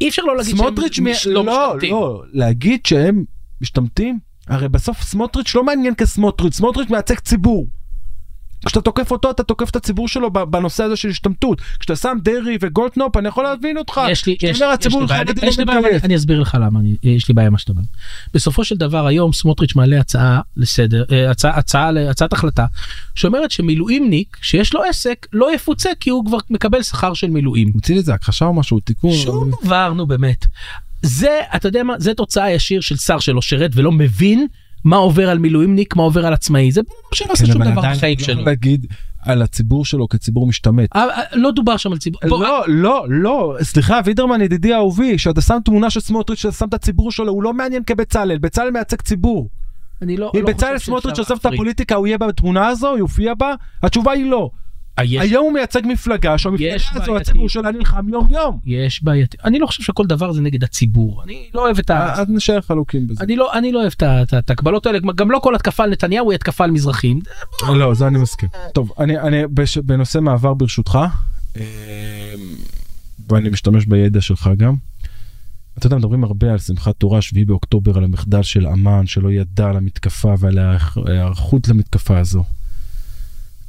אי 0.00 0.08
אפשר 0.08 0.22
לא 0.22 0.36
להגיד 0.36 0.56
סמוטריץ' 0.56 0.92
שהם. 0.94 1.04
מש- 1.06 1.26
לא, 1.26 1.44
משתמטים. 1.44 1.90
לא, 1.94 2.22
להגיד 2.32 2.86
שהם 2.86 3.24
משתמטים? 3.60 4.18
הרי 4.48 4.68
בסוף 4.68 5.02
סמוטריץ' 5.02 5.54
לא 5.54 5.64
מעניין 5.64 5.94
כסמוטריץ', 5.94 6.54
סמוטריץ' 6.54 6.90
מייצג 6.90 7.18
ציבור. 7.18 7.66
כשאתה 8.66 8.80
תוקף 8.80 9.10
אותו 9.10 9.30
אתה 9.30 9.42
תוקף 9.42 9.70
את 9.70 9.76
הציבור 9.76 10.08
שלו 10.08 10.30
בנושא 10.30 10.84
הזה 10.84 10.96
של 10.96 11.08
השתמטות. 11.08 11.60
כשאתה 11.78 11.96
שם 11.96 12.18
דרעי 12.22 12.58
וגולדקנופ 12.60 13.16
אני 13.16 13.28
יכול 13.28 13.44
להבין 13.44 13.78
אותך. 13.78 14.00
יש 14.10 14.26
לי, 14.26 14.36
יש, 14.42 14.62
אומר, 14.62 14.74
יש 14.80 14.86
לי 14.94 15.06
בעיה, 15.06 15.20
החרדי 15.22 15.46
יש 15.46 15.58
לי 15.58 15.64
לא 15.64 15.72
בעיה, 15.72 15.80
מתגייס. 15.80 16.04
אני 16.04 16.16
אסביר 16.16 16.40
לך 16.40 16.56
למה 16.60 16.80
אני, 16.80 16.96
יש 17.02 17.28
לי 17.28 17.34
בעיה 17.34 17.50
מה 17.50 17.58
שאתה 17.58 17.72
אומר. 17.72 17.82
בסופו 18.34 18.64
של 18.64 18.76
דבר 18.76 19.06
היום 19.06 19.32
סמוטריץ' 19.32 19.74
מעלה 19.74 20.00
הצעה 20.00 20.40
לסדר, 20.56 21.04
אה, 21.12 21.30
הצעה, 21.30 21.58
הצעה, 21.58 21.90
הצעת 22.10 22.32
החלטה 22.32 22.66
שאומרת 23.14 23.50
שמילואימניק 23.50 24.36
שיש 24.42 24.74
לו 24.74 24.82
עסק 24.82 25.26
לא 25.32 25.54
יפוצה 25.54 25.90
כי 26.00 26.10
הוא 26.10 26.26
כבר 26.26 26.38
מקבל 26.50 26.82
שכר 26.82 27.14
של 27.14 27.30
מילואים. 27.30 27.70
מוציא 27.74 27.96
לזה 27.96 28.14
הכחשה 28.14 28.44
או 28.44 28.54
משהו 28.54 28.80
תיקון. 28.80 29.12
שום 29.12 29.50
דבר 29.64 29.92
נו 29.92 30.06
באמת. 30.06 30.46
זה 31.02 31.40
אתה 31.56 31.68
יודע 31.68 31.82
מה 31.82 31.94
זה 31.98 32.14
תוצאה 32.14 32.50
ישיר 32.50 32.80
של 32.80 32.96
שר 32.96 33.18
שלא 33.18 33.42
שירת 33.42 33.70
ולא 33.74 33.92
מבין 33.92 34.46
מה 34.84 34.96
עובר 34.96 35.30
על 35.30 35.38
מילואימניק 35.38 35.96
מה 35.96 36.02
עובר 36.02 36.26
על 36.26 36.32
עצמאי 36.32 36.72
זה 36.72 36.82
בן 36.82 36.88
אדם 36.88 37.14
שלא 37.14 37.32
עושה 37.32 37.46
כן, 37.46 37.52
שום 37.52 37.64
דבר 37.64 37.80
בחיים 37.94 38.16
לא 38.18 38.24
שלו. 38.24 38.44
להגיד 38.44 38.86
על 39.22 39.42
הציבור 39.42 39.84
שלו 39.84 40.08
כציבור 40.08 40.46
משתמט. 40.46 40.96
אה, 40.96 41.08
אה, 41.10 41.22
לא 41.32 41.50
דובר 41.50 41.76
שם 41.76 41.92
על 41.92 41.98
ציבור. 41.98 42.20
לא, 42.24 42.64
לא, 42.68 43.06
לא, 43.08 43.56
סליחה, 43.62 44.00
וידרמן 44.04 44.40
ידידי 44.40 44.74
אהובי, 44.74 45.18
שאתה 45.18 45.40
שם 45.40 45.58
תמונה 45.64 45.90
של 45.90 46.00
סמוטריץ', 46.00 46.38
שאתה 46.38 46.54
שם 46.54 46.68
את 46.68 46.74
הציבור 46.74 47.12
שלו, 47.12 47.32
הוא 47.32 47.42
לא 47.42 47.52
מעניין 47.52 47.82
כבצלאל, 47.84 48.38
בצלאל 48.38 48.70
מייצג 48.70 49.00
ציבור. 49.00 49.48
אני 50.02 50.16
לא, 50.16 50.32
אם 50.34 50.40
לא 50.40 50.46
בצלאל 50.46 50.78
סמוטריץ' 50.78 51.18
עוזב 51.18 51.34
את. 51.34 51.46
הפוליטיקה, 51.46 51.94
הוא 51.94 52.06
יהיה 52.06 52.18
בתמונה 52.18 52.66
הזו, 52.66 52.88
הוא 52.88 52.98
יופיע 52.98 53.34
בה? 53.34 53.54
התשובה 53.82 54.12
היא 54.12 54.30
לא. 54.30 54.50
אה, 54.98 55.04
יש- 55.04 55.22
היום 55.22 55.44
הוא 55.44 55.52
מייצג 55.52 55.82
מפלגה, 55.84 56.38
שהמפלגה 56.38 56.74
הזו. 56.94 57.16
הציבור 57.16 57.48
שלה 57.48 57.70
נלחם 57.70 58.08
יום 58.08 58.28
יום. 58.30 58.58
יש 58.66 59.02
בעייתי 59.04 59.36
אני 59.44 59.58
לא 59.58 59.66
חושב 59.66 59.82
שכל 59.82 60.06
דבר 60.06 60.32
זה 60.32 60.40
נגד 60.40 60.64
הציבור 60.64 61.22
אני 61.22 61.50
לא 61.54 61.64
אוהב 61.64 61.78
את 61.78 61.90
ה... 61.90 62.12
אז 62.12 62.26
נשאר 62.28 62.60
חלוקים 62.60 63.06
בזה. 63.06 63.24
אני 63.24 63.36
לא 63.36 63.52
אני 63.58 63.72
לא 63.72 63.80
אוהב 63.80 63.92
את 64.02 64.50
ההקבלות 64.50 64.86
האלה 64.86 64.98
גם 65.14 65.30
לא 65.30 65.38
כל 65.42 65.54
התקפה 65.54 65.84
על 65.84 65.90
נתניהו 65.90 66.30
היא 66.30 66.34
התקפה 66.36 66.64
על 66.64 66.70
מזרחים. 66.70 67.20
לא, 67.68 67.94
זה 67.94 68.06
אני 68.06 68.18
מסכים. 68.18 68.48
טוב, 68.74 68.92
אני, 68.98 69.18
אני 69.20 69.42
בש, 69.46 69.78
בנושא 69.78 70.18
מעבר 70.18 70.54
ברשותך, 70.54 70.98
אה, 71.56 71.62
ואני 73.28 73.48
משתמש 73.48 73.86
בידע 73.86 74.20
שלך 74.20 74.50
גם. 74.56 74.74
אתה 75.78 75.86
יודע, 75.86 75.96
מדברים 75.96 76.24
הרבה 76.24 76.52
על 76.52 76.58
שמחת 76.58 76.94
תורה, 76.96 77.22
7 77.22 77.40
באוקטובר, 77.46 77.98
על 77.98 78.04
המחדל 78.04 78.42
של 78.42 78.66
אמ"ן, 78.66 79.06
שלא 79.06 79.32
ידע 79.32 79.66
על 79.66 79.76
המתקפה 79.76 80.34
ועל 80.38 80.58
ההיערכות 80.58 81.68
למתקפה 81.68 82.18
הזו. 82.18 82.44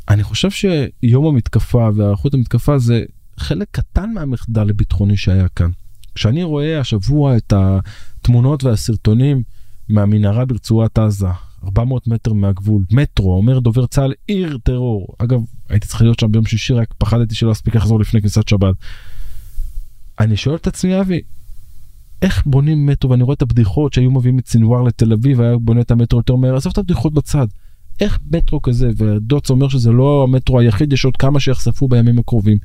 אני 0.10 0.24
חושב 0.24 0.50
שיום 0.52 1.26
המתקפה 1.26 1.90
וההיערכות 1.96 2.34
למתקפה 2.34 2.80
זה 2.80 3.04
חלק 3.38 3.68
קטן 3.72 4.14
מהמחדל 4.14 4.70
הביטחוני 4.70 5.18
שהיה 5.18 5.48
כאן. 5.48 5.70
כשאני 6.16 6.44
רואה 6.44 6.80
השבוע 6.80 7.38
את 7.38 7.54
התמונות 7.56 8.64
והסרטונים 8.64 9.44
מהמנהרה 9.90 10.46
ברצועת 10.46 11.00
עזה, 11.00 11.28
400 11.64 12.08
מטר 12.08 12.34
מהגבול, 12.34 12.84
מטרו, 12.92 13.38
אומר 13.38 13.60
דובר 13.60 13.86
צה"ל, 13.86 14.14
עיר 14.28 14.58
טרור. 14.64 15.08
אגב, 15.20 15.40
הייתי 15.70 15.88
צריך 15.88 16.02
להיות 16.02 16.20
שם 16.20 16.32
ביום 16.32 16.46
שישי, 16.46 16.74
רק 16.74 16.94
פחדתי 16.98 17.36
שלא 17.36 17.52
אספיק 17.52 17.76
לחזור 17.76 18.00
לפני 18.00 18.22
כניסת 18.22 18.48
שבת. 18.48 18.76
אני 20.20 20.38
שואל 20.38 20.56
את 20.56 20.68
עצמי, 20.68 21.00
אבי, 21.02 21.22
איך 22.22 22.44
בונים 22.46 22.86
מטרו, 22.86 23.12
ואני 23.12 23.24
רואה 23.24 23.34
את 23.34 23.42
הבדיחות 23.42 23.94
שהיו 23.94 24.12
מביאים 24.12 24.40
את 24.40 24.48
סנוואר 24.48 24.82
לתל 24.82 25.14
אביב, 25.14 25.42
היה 25.42 25.58
בונה 25.58 25.82
את 25.82 25.92
המטרו 25.92 26.20
יותר 26.20 26.36
מהר, 26.36 26.56
עזוב 26.56 26.72
את 26.72 26.78
הבדיחות 26.78 27.14
בצד. 27.14 27.48
איך 28.00 28.20
מטרו 28.32 28.62
כזה, 28.62 28.90
ודוץ 28.98 29.50
אומר 29.50 29.70
שזה 29.70 29.92
לא 29.92 30.24
המטרו 30.28 30.60
היחיד, 30.60 30.94
יש 30.94 31.06
עוד 31.06 31.18
כמה 31.18 31.40
שיחשפו 31.40 31.88
בימים 31.88 32.20
הקרובים, 32.20 32.58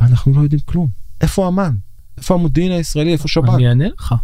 ואנחנו 0.00 0.34
לא 0.34 0.40
יודעים 0.40 0.60
כלום. 0.64 0.88
איפה 1.20 1.48
אמ"ן? 1.48 1.76
איפה 2.18 2.34
המודיעין 2.34 2.72
הישראלי? 2.72 3.12
איפה 3.12 3.28
שב"כ? 3.28 3.48
אני 3.54 3.68
אענה 3.68 3.88
לך. 3.98 4.14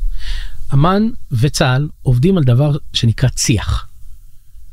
אמ"ן 0.75 1.09
וצה"ל 1.33 1.89
עובדים 2.03 2.39
על 2.39 2.45
דבר 2.45 2.77
שנקרא 2.93 3.29
צי"ח. 3.29 3.87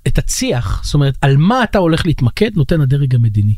את 0.07 0.17
הצי"ח, 0.17 0.81
זאת 0.83 0.93
אומרת, 0.93 1.17
על 1.21 1.37
מה 1.37 1.63
אתה 1.63 1.77
הולך 1.77 2.05
להתמקד, 2.05 2.51
נותן 2.55 2.81
הדרג 2.81 3.15
המדיני. 3.15 3.55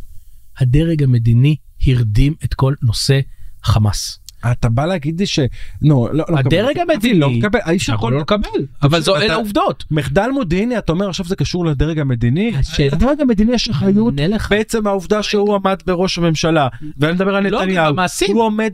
הדרג 0.57 1.03
המדיני 1.03 1.55
הרדים 1.87 2.33
את 2.43 2.53
כל 2.53 2.73
נושא 2.81 3.19
חמאס. 3.63 4.19
אתה 4.51 4.69
בא 4.69 4.85
להגיד 4.85 5.19
לי 5.19 5.25
ש... 5.25 5.39
לא, 5.81 6.09
לא, 6.13 6.25
לא 6.29 6.37
הדרג 6.37 6.77
מקבל. 6.77 6.93
המדיני, 6.93 7.19
לא 7.19 7.29
מקבל, 7.29 7.59
האיש 7.63 7.89
יכול. 7.89 8.13
לא 8.13 8.19
לקבל, 8.19 8.65
אבל 8.83 9.01
זו 9.01 9.15
אלה 9.15 9.33
העובדות. 9.33 9.83
מחדל 9.91 10.29
מודיעיני, 10.33 10.77
אתה 10.77 10.91
אומר 10.91 11.09
עכשיו 11.09 11.25
זה 11.25 11.35
קשור 11.35 11.65
לדרג 11.65 11.99
המדיני? 11.99 12.51
לדרג 12.91 13.21
המדיני 13.21 13.53
יש 13.53 13.69
אחריות. 13.69 14.13
בעצם 14.49 14.87
העובדה 14.87 15.23
שהוא 15.23 15.55
עמד 15.55 15.77
בראש 15.85 16.17
הממשלה, 16.17 16.67
ואני 16.97 17.13
מדבר 17.13 17.35
על 17.35 17.47
לא, 17.47 17.61
נתניהו, 17.61 17.93
במעשים. 17.93 18.35
הוא 18.35 18.43
עומד, 18.43 18.73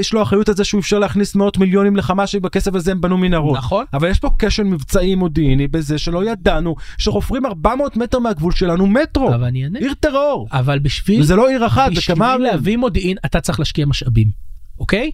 יש 0.00 0.12
לו 0.12 0.22
אחריות 0.22 0.48
על 0.48 0.54
זה 0.54 0.64
שהוא 0.64 0.80
אפשר 0.80 0.98
להכניס 0.98 1.34
מאות 1.34 1.58
מיליונים 1.58 1.96
לחמאס 1.96 2.30
שבכסף 2.30 2.74
הזה 2.74 2.90
הם 2.90 3.00
בנו 3.00 3.18
מנהרות. 3.18 3.56
נכון. 3.56 3.84
אבל 3.92 4.10
יש 4.10 4.18
פה 4.18 4.30
כשל 4.38 4.64
מבצעי 4.64 5.14
מודיעיני 5.14 5.68
בזה 5.68 5.98
שלא 5.98 6.30
ידענו 6.30 6.76
שחופרים 6.98 7.46
400 7.46 7.96
מטר 7.96 8.18
מהגבול 8.18 8.52
שלנו 8.52 8.86
מטרו, 8.86 9.34
אבל 9.34 9.44
אני 9.44 9.64
אענה. 9.64 9.78
עיר 9.78 9.94
טרור, 10.00 10.48
אבל 10.52 10.78
בשביל, 10.78 11.20
וזה 11.20 11.36
לא 11.36 11.48
עיר 11.48 11.66
אחת, 11.66 11.94
זה 11.94 12.00
בשביל 12.00 12.16
כמה... 12.16 12.36
להביא 12.36 12.76
מודיעין 12.76 13.16
אתה 13.26 13.40
צריך 13.40 13.58
להשקיע 13.58 13.86
משאבים, 13.86 14.28
אוקיי? 14.78 15.10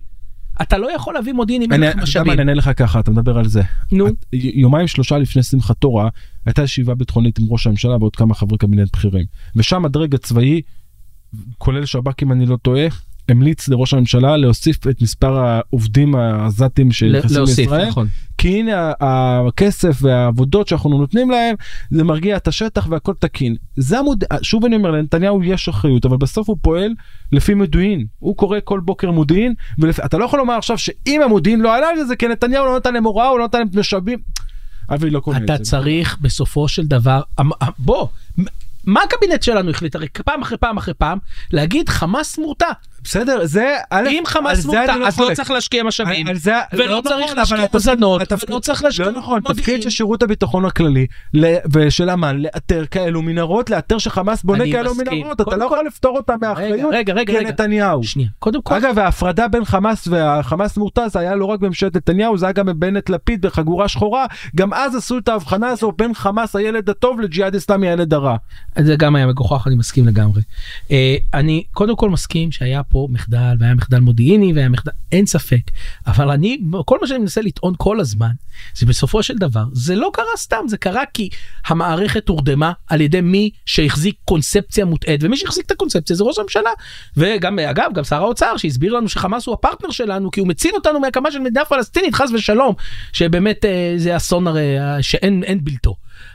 אתה 0.62 0.78
לא 0.78 0.94
יכול 0.94 1.14
להביא 1.14 1.32
מודיעין 1.32 1.62
אם 1.62 1.72
אין 1.72 1.80
לך 1.80 1.96
משאבים. 1.96 2.32
אני 2.32 2.38
אענה 2.40 2.54
לך 2.54 2.70
ככה, 2.76 3.00
אתה 3.00 3.10
מדבר 3.10 3.38
על 3.38 3.48
זה. 3.48 3.62
נו. 3.92 4.08
את- 4.08 4.26
יומיים 4.32 4.86
שלושה 4.88 5.18
לפני 5.18 5.42
שמחת 5.42 5.76
תורה 5.78 6.08
הייתה 6.46 6.62
ישיבה 6.62 6.94
ביטחונית 6.94 7.38
עם 7.38 7.46
ראש 7.50 7.66
הממשלה 7.66 7.96
ועוד 7.96 8.16
כמה 8.16 8.34
חברי 8.34 8.58
קבינט 8.58 8.96
בכירים 8.96 9.24
ושם 9.56 9.84
הדרג 9.84 10.14
הצבאי 10.14 10.60
כולל 11.58 11.86
שב"כ 11.86 12.22
אם 12.22 12.32
אני 12.32 12.46
לא 12.46 12.56
טועה 12.56 12.86
המליץ 13.28 13.68
לראש 13.68 13.94
הממשלה 13.94 14.36
להוסיף 14.36 14.86
את 14.86 15.02
מספר 15.02 15.38
העובדים 15.38 16.14
העזתים 16.14 16.92
שנכנסים 16.92 17.44
לישראל 17.46 17.88
נכון. 17.88 18.08
כי 18.38 18.48
הנה 18.60 18.92
הכסף 19.00 19.98
והעבודות 20.00 20.68
שאנחנו 20.68 20.98
נותנים 20.98 21.30
להם 21.30 21.54
זה 21.90 22.04
מרגיע 22.04 22.36
את 22.36 22.48
השטח 22.48 22.86
והכל 22.90 23.14
תקין. 23.18 23.56
זה 23.76 23.98
המוד... 23.98 24.24
שוב 24.42 24.64
אני 24.64 24.76
אומר 24.76 24.90
לנתניהו 24.90 25.44
יש 25.44 25.68
אחריות 25.68 26.04
אבל 26.04 26.16
בסוף 26.16 26.48
הוא 26.48 26.56
פועל 26.62 26.92
לפי 27.32 27.54
מודיעין 27.54 28.06
הוא 28.18 28.36
קורא 28.36 28.58
כל 28.64 28.80
בוקר 28.80 29.10
מודיעין 29.10 29.54
ואתה 29.78 30.18
לא 30.18 30.24
יכול 30.24 30.38
לומר 30.38 30.54
עכשיו 30.54 30.78
שאם 30.78 31.20
המודיעין 31.24 31.60
לא 31.60 31.76
עלה 31.76 31.92
לזה 31.92 32.16
כי 32.16 32.28
נתניהו 32.28 32.66
לא 32.66 32.76
נתן 32.76 32.94
להם 32.94 33.04
הוראה 33.04 33.28
הוא 33.28 33.38
לא 33.38 33.44
נתן 33.44 33.58
להם 33.58 33.68
משאבים. 33.74 34.18
אבי 34.94 35.10
לא 35.10 35.20
קונה 35.20 35.38
אתה 35.44 35.54
את 35.54 35.64
זה. 35.64 35.70
צריך 35.70 36.18
בסופו 36.20 36.68
של 36.68 36.86
דבר, 36.86 37.20
בוא, 37.78 38.08
מה 38.84 39.00
הקבינט 39.02 39.42
שלנו 39.42 39.70
החליט 39.70 39.94
הרי 39.94 40.08
פעם 40.24 40.42
אחרי 40.42 40.58
פעם 40.58 40.76
אחרי 40.76 40.94
פעם 40.94 41.18
להגיד 41.52 41.88
חמאס 41.88 42.38
מורתע. 42.38 42.72
בסדר 43.04 43.40
זה 43.46 43.76
א', 43.90 44.08
אם 44.08 44.22
חמאס 44.26 44.64
מורתע 44.64 44.92
אני 44.92 45.00
לא 45.00 45.06
אז 45.06 45.20
לא. 45.20 45.34
צריך 45.34 45.50
להשקיע 45.50 45.82
משאבים. 45.84 46.26
ולא 46.72 46.86
לא 46.86 47.00
צריך 47.00 47.20
נכון, 47.20 47.36
להשקיע 47.36 47.64
התפקיד- 48.22 48.50
ולא 48.50 48.58
צריך 48.58 48.84
להשקיע 48.84 49.06
לא 49.06 49.12
נכון. 49.18 49.40
תפקיד 49.40 49.82
של 49.82 49.90
שירות 49.90 50.22
הביטחון 50.22 50.64
הכללי 50.64 51.06
ושל 51.72 52.10
אמ"ן 52.10 52.38
לאתר 52.40 52.84
כאלו 52.90 53.22
מנהרות 53.22 53.70
לאתר 53.70 53.98
שחמאס 53.98 54.42
בונה 54.42 54.64
כאלו. 54.72 54.94
מנהרות 54.94 55.40
אתה 55.40 55.56
לא 55.56 55.64
יכול 55.64 55.86
לפתור 55.86 56.16
אותם 56.16 56.34
מאחריות 56.42 56.90
רגע, 56.94 57.12
רגע, 57.12 57.32
כי 57.32 57.38
רגע. 57.38 57.48
נתניהו. 57.48 58.04
שנייה, 58.04 58.28
קודם 58.38 58.62
כל, 58.62 58.74
אגב 58.74 58.98
ההפרדה 58.98 59.48
בין 59.48 59.64
חמאס 59.64 60.08
והחמאס 60.08 60.76
מורתע 60.76 61.08
זה 61.08 61.18
היה 61.18 61.34
לא 61.34 61.44
רק 61.44 61.60
בממשלת 61.60 61.96
נתניהו 61.96 62.38
זה 62.38 62.46
היה 62.46 62.52
גם 62.52 62.66
בבנט 62.66 63.08
לפיד 63.10 63.46
בחגורה 63.46 63.88
שחורה 63.88 64.26
גם 64.56 64.74
אז 64.74 64.94
עשו 64.96 65.18
את 65.18 65.28
ההבחנה 65.28 65.68
הזו 65.68 65.92
בין 65.98 66.14
חמאס 66.14 66.56
הילד 66.56 66.90
הטוב 66.90 67.20
לג'יהאד 67.20 67.54
אסלאמי 67.54 67.88
הילד 67.88 68.14
הרע. 68.14 68.36
זה 68.78 68.96
גם 68.96 69.16
היה 69.16 69.26
מגוחך, 69.26 69.66
אני 69.66 69.74
מסכים 69.76 70.06
לגמרי. 70.06 70.42
אה, 70.90 71.16
אני 71.34 71.62
קודם 71.72 71.96
כל 71.96 72.10
מסכים 72.10 72.52
שהיה 72.52 72.82
פה 72.92 73.08
מחדל 73.10 73.54
והיה 73.58 73.74
מחדל 73.74 73.98
מודיעיני 73.98 74.52
והיה 74.52 74.68
מחדל, 74.68 74.92
אין 75.12 75.26
ספק. 75.26 75.60
אבל 76.06 76.30
אני, 76.30 76.60
כל 76.84 76.98
מה 77.00 77.06
שאני 77.06 77.18
מנסה 77.18 77.40
לטעון 77.40 77.74
כל 77.78 78.00
הזמן, 78.00 78.30
זה 78.74 78.86
בסופו 78.86 79.22
של 79.22 79.34
דבר, 79.34 79.64
זה 79.72 79.94
לא 79.94 80.10
קרה 80.12 80.36
סתם, 80.36 80.64
זה 80.68 80.76
קרה 80.76 81.02
כי 81.14 81.28
המערכת 81.66 82.28
הורדמה 82.28 82.72
על 82.86 83.00
ידי 83.00 83.20
מי 83.20 83.50
שהחזיק 83.66 84.16
קונספציה 84.24 84.84
מוטעית, 84.84 85.24
ומי 85.24 85.36
שהחזיק 85.36 85.66
את 85.66 85.70
הקונספציה 85.70 86.16
זה 86.16 86.24
ראש 86.24 86.38
הממשלה. 86.38 86.70
וגם, 87.16 87.58
אגב, 87.58 87.90
גם 87.94 88.04
שר 88.04 88.22
האוצר 88.22 88.56
שהסביר 88.56 88.92
לנו 88.92 89.08
שחמאס 89.08 89.46
הוא 89.46 89.54
הפרטנר 89.54 89.90
שלנו, 89.90 90.30
כי 90.30 90.40
הוא 90.40 90.48
מציל 90.48 90.74
אותנו 90.74 91.00
מהקמה 91.00 91.30
של 91.30 91.38
מדינה 91.38 91.64
פלסטינית, 91.64 92.14
חס 92.14 92.30
ושלום, 92.34 92.74
שבאמת 93.12 93.64
אה, 93.64 93.94
זה 93.96 94.16
אסון 94.16 94.46
הרי 94.46 94.80
אה, 94.80 95.02
שאין 95.02 95.44
אין 95.44 95.64
בלתו. 95.64 95.94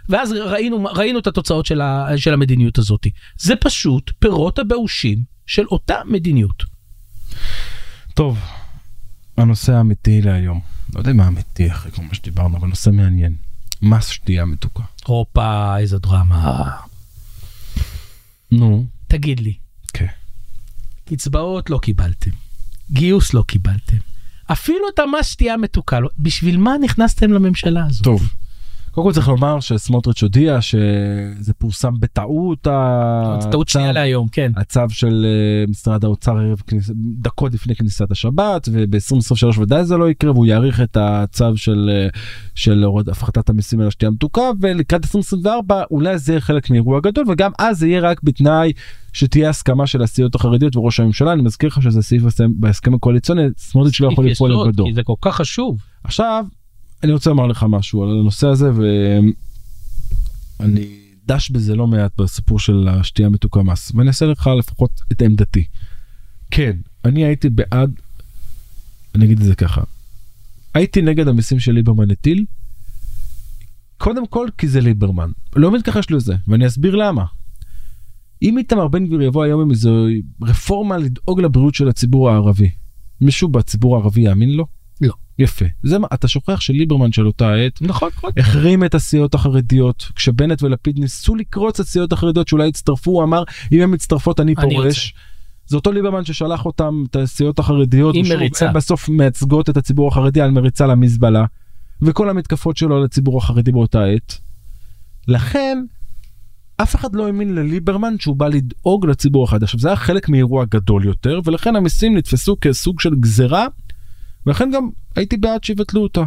ואז 0.10 0.32
ראינו 0.32 0.84
ראינו 0.84 1.20
את 1.20 1.28
התוצאות 1.28 1.66
של, 1.66 1.82
ה, 1.82 2.08
של 2.18 2.34
המדיניות 2.34 2.78
הזאת. 2.78 3.08
זה 3.38 3.54
פשוט 3.56 4.12
פירות 4.20 4.60
הבאושים 4.60 5.24
של 5.46 5.66
אותה 5.66 5.96
מדיניות. 6.06 6.64
טוב, 8.14 8.40
הנושא 9.38 9.74
האמיתי 9.74 10.22
להיום. 10.22 10.62
לא 10.94 11.00
יודע 11.00 11.14
מה 11.14 11.28
אמיתי 11.28 11.72
אחרי 11.72 11.92
כל 11.92 12.02
מה 12.02 12.14
שדיברנו 12.14 12.58
אבל 12.58 12.68
נושא 12.68 12.90
מעניין. 12.90 13.36
מס 13.82 14.08
שתייה 14.08 14.46
מתוקה. 14.46 14.84
הופה 15.06 15.78
איזה 15.78 16.00
דרמה. 16.00 16.72
נו. 18.52 18.86
תגיד 19.08 19.40
לי, 19.40 19.54
כן. 19.94 20.08
קצבאות 21.06 21.70
לא 21.70 21.78
קיבלתם, 21.78 22.32
גיוס 22.92 23.34
לא 23.34 23.44
קיבלתם, 23.48 23.98
אפילו 24.52 24.86
את 24.94 25.00
המס 25.00 25.28
שתייה 25.28 25.58
מתוקה, 25.58 26.00
לא- 26.00 26.10
בשביל 26.20 26.58
מה 26.58 26.72
נכנסתם 26.82 27.34
לממשלה 27.34 27.86
הזאת? 27.86 28.04
טוב. 28.04 28.30
קודם 28.98 29.08
כל 29.08 29.14
צריך 29.14 29.28
לומר 29.28 29.60
שסמוטריץ' 29.60 30.24
הודיע 30.24 30.62
שזה 30.62 31.54
פורסם 31.58 31.94
בטעות 32.00 32.68
טעות 33.52 33.70
שנייה 33.70 33.92
להיום 33.92 34.28
כן 34.28 34.52
הצו 34.56 34.80
של 34.90 35.26
אה, 35.26 35.66
משרד 35.72 36.06
האוצר 36.06 36.36
דקות 37.22 37.54
לפני 37.54 37.76
כניסת 37.76 38.12
השבת 38.12 38.70
וב-2023 38.72 39.60
ודאי 39.60 39.86
זה 39.86 39.98
לא 39.98 40.10
יקרה 40.10 40.32
והוא 40.32 40.46
יאריך 40.46 40.82
את 40.82 40.98
הצו 41.00 41.58
של 41.58 41.90
אה, 41.94 42.08
של 42.56 42.86
הפחתת 43.12 43.50
המיסים 43.50 43.80
על 43.80 43.88
השתייה 43.88 44.10
המתוקה 44.10 44.42
ולקראת 44.62 45.04
2024 45.04 45.84
אולי 45.92 46.18
זה 46.18 46.32
יהיה 46.32 46.42
חלק 46.42 46.70
מאירוע 46.70 47.00
גדול 47.00 47.26
וגם 47.28 47.52
אז 47.60 47.80
זה 47.80 47.88
יהיה 47.88 48.02
רק 48.02 48.20
בתנאי 48.24 48.72
שתהיה 49.14 49.50
הסכמה 49.50 49.88
של 49.88 50.02
הסיעות 50.02 50.36
החרדיות 50.36 50.76
וראש 50.76 51.00
הממשלה 51.00 51.34
אני 51.34 51.42
מזכיר 51.42 51.70
לך 51.70 51.82
שזה 51.82 52.02
סעיף 52.02 52.26
הסכם- 52.26 52.52
בהסכם 52.60 52.94
הקואליציוני 52.94 53.42
סמוטריץ' 53.58 54.02
לא 54.02 54.12
יכול 54.12 54.26
לפעול 54.26 54.52
לבדו. 54.52 54.86
כי 54.86 54.94
זה 54.94 55.04
כל 55.04 55.14
כך 55.22 55.36
חשוב. 55.36 55.78
עכשיו 56.04 56.46
אני 57.04 57.12
רוצה 57.12 57.30
לומר 57.30 57.48
לך 57.48 57.66
משהו 57.70 58.04
על 58.04 58.10
הנושא 58.20 58.48
הזה 58.48 58.72
ואני 60.60 60.88
דש 61.26 61.50
בזה 61.50 61.76
לא 61.76 61.88
מעט 61.88 62.22
בסיפור 62.22 62.60
של 62.60 62.88
השתייה 62.88 63.30
מתוקה 63.30 63.64
מס 63.64 63.92
ואני 63.96 64.08
אעשה 64.08 64.26
לך 64.26 64.50
לפחות 64.60 64.92
את 65.12 65.22
עמדתי. 65.22 65.66
כן 66.52 66.78
אני 67.06 67.26
הייתי 67.26 67.50
בעד 67.50 67.92
אני 69.16 69.26
אגיד 69.26 69.40
את 69.40 69.46
זה 69.46 69.56
ככה 69.56 69.82
הייתי 70.74 71.02
נגד 71.02 71.28
המיסים 71.28 71.60
של 71.60 71.72
ליברמן 71.72 72.12
הטיל. 72.12 72.46
קודם 73.98 74.28
כל 74.28 74.48
כי 74.58 74.68
זה 74.68 74.82
ליברמן 74.82 75.32
לא 75.56 75.72
מתכחש 75.72 76.12
לזה 76.12 76.36
ואני 76.48 76.68
אסביר 76.68 76.96
למה. 76.96 77.26
אם 78.42 78.58
איתמר 78.58 78.88
בן 78.88 79.06
גביר 79.06 79.22
יבוא 79.22 79.44
היום 79.44 79.62
עם 79.62 79.72
איזו 79.72 80.06
רפורמה 80.42 80.98
לדאוג 80.98 81.42
לבריאות 81.42 81.76
של 81.76 81.88
הציבור 81.88 82.30
הערבי 82.30 82.70
מישהו 83.22 83.50
בציבור 83.50 83.98
הערבי 83.98 84.22
יאמין 84.22 84.50
לו? 84.50 84.77
לא. 85.02 85.14
יפה 85.40 85.66
זה 85.84 86.00
מה 86.00 86.08
אתה 86.14 86.28
שוכח 86.28 86.60
שליברמן 86.60 87.12
של 87.12 87.28
אותה 87.28 87.54
עת 87.54 87.82
נכון. 87.82 88.10
החרים 88.38 88.84
את 88.84 88.96
הסיעות 88.96 89.36
החרדיות 89.36 90.12
כשבנט 90.16 90.64
ולפיד 90.64 91.00
ניסו 91.00 91.36
לקרוץ 91.36 91.80
את 91.80 91.86
הסיעות 91.86 92.14
החרדיות 92.14 92.48
שאולי 92.48 92.68
יצטרפו 92.68 93.12
הוא 93.12 93.24
אמר 93.24 93.44
אם 93.72 93.82
הן 93.82 93.94
מצטרפות 93.94 94.40
אני 94.40 94.56
אני 94.58 94.76
פורש. 94.76 95.14
זה 95.68 95.76
אותו 95.76 95.92
ליברמן 95.92 96.26
ששלח 96.26 96.66
אותם 96.66 97.04
את 97.12 97.16
הסיעות 97.16 97.60
החרדיות 97.60 98.16
עם 98.16 98.26
מריצה. 98.30 98.72
בסוף 98.72 99.10
מייצגות 99.10 99.70
את 99.70 99.78
הציבור 99.78 100.08
החרדי 100.08 100.42
על 100.42 100.52
מריצה 100.52 100.88
למזבלה 100.88 101.46
וכל 102.02 102.30
המתקפות 102.30 102.78
שלו 102.78 103.04
לציבור 103.04 103.38
החרדי 103.38 103.72
באותה 103.72 104.06
עת. 104.06 104.38
לכן 105.28 105.78
אף 106.78 106.96
אחד 106.96 107.16
לא 107.16 107.26
האמין 107.26 107.56
לליברמן 107.56 108.16
שהוא 108.20 108.36
בא 108.36 108.48
לדאוג 108.48 109.06
לציבור 109.06 109.44
החרדי 109.44 109.66
עכשיו 109.66 109.80
זה 109.80 109.88
היה 109.88 109.96
חלק 109.96 110.30
מאירוע 110.30 110.66
גדול 110.66 111.06
יותר 111.06 111.40
ולכן 111.46 111.76
המיסים 111.76 112.18
נתפסו 112.18 112.56
כסוג 112.62 113.00
של 113.00 113.16
גזרה 113.16 113.68
ולכן 114.48 114.70
גם 114.74 114.90
הייתי 115.16 115.38
בעד 115.38 115.64
שיבטלו 115.64 116.04
אותה. 116.04 116.24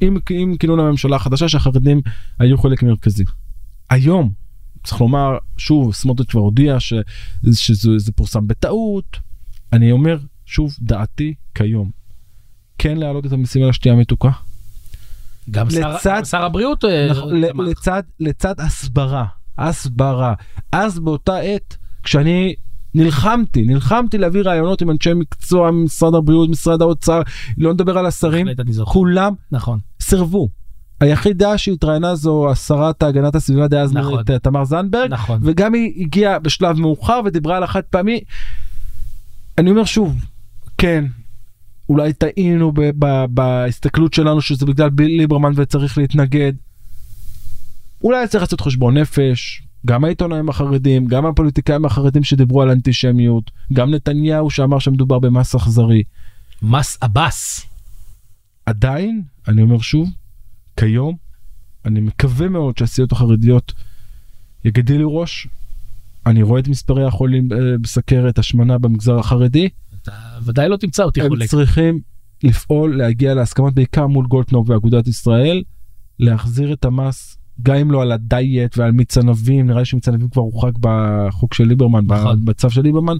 עם, 0.00 0.16
עם 0.30 0.56
כינון 0.56 0.80
הממשלה 0.80 1.16
החדשה 1.16 1.48
שהחרדים 1.48 2.00
היו 2.38 2.58
חלק 2.58 2.82
מרכזי. 2.82 3.24
היום 3.90 4.32
צריך 4.84 5.00
לומר 5.00 5.38
שוב 5.56 5.94
סמוטריץ' 5.94 6.30
כבר 6.30 6.40
הודיע 6.40 6.80
ש, 6.80 6.94
שזה 7.52 7.90
זה 7.98 8.12
פורסם 8.12 8.46
בטעות 8.46 9.16
אני 9.72 9.92
אומר 9.92 10.18
שוב 10.46 10.76
דעתי 10.80 11.34
כיום. 11.54 11.90
כן 12.78 12.96
להעלות 12.96 13.26
את 13.26 13.32
המיסים 13.32 13.62
על 13.62 13.68
השתייה 13.70 13.94
המתוקה 13.94 14.30
גם 15.50 15.70
שר- 15.70 15.96
לצד- 15.96 16.16
גם 16.18 16.24
שר 16.24 16.42
הבריאות 16.44 16.84
אה, 16.84 17.08
נכון, 17.10 17.48
תמך. 17.52 17.66
לצד 17.68 18.02
לצד 18.20 18.54
הסברה 18.60 19.26
הסברה 19.58 20.34
אז 20.72 20.98
באותה 20.98 21.36
עת 21.38 21.76
כשאני 22.02 22.54
נלחמתי 22.96 23.62
נלחמתי 23.62 24.18
להביא 24.18 24.42
רעיונות 24.42 24.82
עם 24.82 24.90
אנשי 24.90 25.14
מקצוע 25.14 25.70
ממשרד 25.70 26.14
הבריאות 26.14 26.50
משרד 26.50 26.82
האוצר 26.82 27.22
לא 27.58 27.72
נדבר 27.72 27.98
על 27.98 28.06
השרים. 28.06 28.46
כולם 28.84 29.32
נכון. 29.52 29.78
סירבו. 30.00 30.48
היחידה 31.00 31.58
שהתראיינה 31.58 32.14
זו 32.14 32.50
השרת 32.50 33.02
הגנת 33.02 33.34
הסביבה 33.34 33.68
דאז 33.68 33.92
נכון. 33.92 34.10
מירית, 34.10 34.30
תמר 34.30 34.64
זנדברג 34.64 35.10
נכון. 35.12 35.40
וגם 35.42 35.74
היא 35.74 36.04
הגיעה 36.04 36.38
בשלב 36.38 36.80
מאוחר 36.80 37.20
ודיברה 37.24 37.56
על 37.56 37.62
החד 37.62 37.80
פעמי. 37.90 38.20
אני 39.58 39.70
אומר 39.70 39.84
שוב 39.84 40.14
כן 40.78 41.04
אולי 41.88 42.12
טעינו 42.12 42.72
ב- 42.72 42.90
ב- 42.98 43.24
בהסתכלות 43.30 44.14
שלנו 44.14 44.40
שזה 44.40 44.66
בגלל 44.66 44.90
ליברמן 44.98 45.52
וצריך 45.56 45.98
להתנגד. 45.98 46.52
אולי 48.02 48.28
צריך 48.28 48.42
לעשות 48.42 48.60
חשבון 48.60 48.98
נפש 48.98 49.65
גם 49.86 50.04
העיתונאים 50.04 50.48
החרדים 50.48 51.06
גם 51.06 51.26
הפוליטיקאים 51.26 51.84
החרדים 51.84 52.24
שדיברו 52.24 52.62
על 52.62 52.70
אנטישמיות 52.70 53.50
גם 53.72 53.94
נתניהו 53.94 54.50
שאמר 54.50 54.78
שמדובר 54.78 55.18
במס 55.18 55.54
אכזרי. 55.54 56.02
מס 56.62 56.98
עבאס. 57.00 57.66
עדיין 58.66 59.22
אני 59.48 59.62
אומר 59.62 59.78
שוב 59.78 60.08
כיום 60.76 61.16
אני 61.84 62.00
מקווה 62.00 62.48
מאוד 62.48 62.78
שהסיעות 62.78 63.12
החרדיות 63.12 63.72
יגדילו 64.64 65.16
ראש. 65.16 65.46
אני 66.26 66.42
רואה 66.42 66.60
את 66.60 66.68
מספרי 66.68 67.04
החולים 67.04 67.48
אה, 67.52 67.58
בסכרת 67.80 68.38
השמנה 68.38 68.78
במגזר 68.78 69.18
החרדי 69.18 69.68
אתה 70.02 70.12
ודאי 70.44 70.68
לא 70.68 70.76
תמצא 70.76 71.02
אותי 71.02 71.20
הם 71.20 71.28
חולק. 71.28 71.48
צריכים 71.48 72.00
לפעול 72.42 72.96
להגיע 72.96 73.34
להסכמות 73.34 73.74
בעיקר 73.74 74.06
מול 74.06 74.26
גולדקנופ 74.26 74.70
ואגודת 74.70 75.06
ישראל 75.08 75.62
להחזיר 76.18 76.72
את 76.72 76.84
המס 76.84 77.38
גם 77.62 77.74
אם 77.74 77.90
לא 77.90 78.02
על 78.02 78.12
הדיאט 78.12 78.78
ועל 78.78 78.92
מיץ 78.92 79.18
ענבים 79.18 79.66
נראה 79.66 79.78
לי 79.78 79.84
שמיץ 79.84 80.08
ענבים 80.08 80.28
כבר 80.28 80.42
הורחק 80.42 80.72
בחוק 80.80 81.54
של 81.54 81.64
ליברמן 81.64 82.04
נכון. 82.06 82.44
בצו 82.44 82.70
של 82.70 82.82
ליברמן 82.82 83.16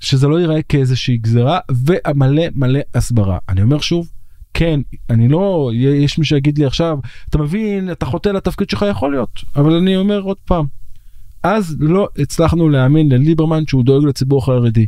שזה 0.00 0.28
לא 0.28 0.40
ייראה 0.40 0.62
כאיזושהי 0.62 1.16
גזרה 1.16 1.58
ומלא 1.70 2.42
מלא 2.54 2.80
הסברה 2.94 3.38
אני 3.48 3.62
אומר 3.62 3.80
שוב 3.80 4.10
כן 4.54 4.80
אני 5.10 5.28
לא 5.28 5.70
יש 5.74 6.18
מי 6.18 6.24
שיגיד 6.24 6.58
לי 6.58 6.64
עכשיו 6.64 6.98
אתה 7.28 7.38
מבין 7.38 7.92
אתה 7.92 8.06
חוטא 8.06 8.28
לתפקיד 8.28 8.70
שלך 8.70 8.84
יכול 8.90 9.10
להיות 9.10 9.44
אבל 9.56 9.74
אני 9.74 9.96
אומר 9.96 10.20
עוד 10.20 10.36
פעם 10.44 10.66
אז 11.42 11.76
לא 11.80 12.08
הצלחנו 12.18 12.68
להאמין 12.68 13.12
לליברמן 13.12 13.66
שהוא 13.66 13.84
דואג 13.84 14.04
לציבור 14.04 14.42
החרדי. 14.42 14.86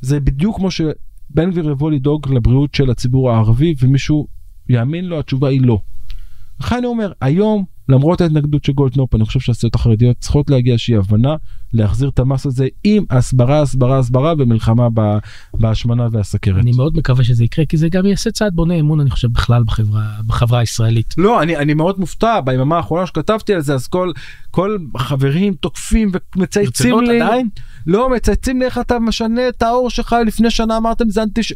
זה 0.00 0.20
בדיוק 0.20 0.56
כמו 0.56 0.70
שבן 0.70 1.50
גביר 1.50 1.70
יבוא 1.70 1.90
לדאוג 1.90 2.32
לבריאות 2.32 2.74
של 2.74 2.90
הציבור 2.90 3.30
הערבי 3.30 3.74
ומישהו 3.80 4.26
יאמין 4.68 5.04
לו 5.04 5.18
התשובה 5.18 5.48
היא 5.48 5.60
לא. 5.62 5.80
לכן 6.60 6.76
אני 6.76 6.86
אומר 6.86 7.12
היום 7.20 7.64
למרות 7.88 8.20
ההתנגדות 8.20 8.64
של 8.64 8.72
גולדנופ 8.72 9.14
אני 9.14 9.24
חושב 9.24 9.40
שהסיעות 9.40 9.74
החרדיות 9.74 10.16
צריכות 10.18 10.50
להגיע 10.50 10.72
איזושהי 10.72 10.96
הבנה 10.96 11.36
להחזיר 11.72 12.08
את 12.08 12.18
המס 12.18 12.46
הזה 12.46 12.68
עם 12.84 13.04
הסברה 13.10 13.60
הסברה 13.60 13.98
הסברה 13.98 14.34
ומלחמה 14.38 14.88
בהשמנה 15.54 16.06
והסכרת. 16.12 16.62
אני 16.62 16.72
מאוד 16.72 16.96
מקווה 16.96 17.24
שזה 17.24 17.44
יקרה 17.44 17.66
כי 17.66 17.76
זה 17.76 17.88
גם 17.88 18.06
יעשה 18.06 18.30
צעד 18.30 18.54
בונה 18.54 18.74
אמון 18.74 19.00
אני 19.00 19.10
חושב 19.10 19.28
בכלל 19.32 19.62
בחברה 19.64 20.02
בחברה 20.26 20.58
הישראלית. 20.58 21.14
לא 21.18 21.42
אני 21.42 21.56
אני 21.56 21.74
מאוד 21.74 22.00
מופתע 22.00 22.40
ביממה 22.40 22.76
האחרונה 22.76 23.06
שכתבתי 23.06 23.54
על 23.54 23.60
זה 23.60 23.74
אז 23.74 23.86
כל 23.86 24.12
כל 24.50 24.76
החברים 24.94 25.54
תוקפים 25.54 26.10
ומצייצים 26.36 27.00
לי 27.00 27.22
עדיין? 27.22 27.48
לא 27.86 28.10
מצייצים 28.10 28.58
לי 28.58 28.64
איך 28.64 28.78
אתה 28.78 28.98
משנה 28.98 29.48
את 29.48 29.62
האור 29.62 29.90
שלך 29.90 30.16
לפני 30.26 30.50
שנה 30.50 30.76
אמרתם 30.76 31.10
זה 31.10 31.22
אנטיש. 31.22 31.52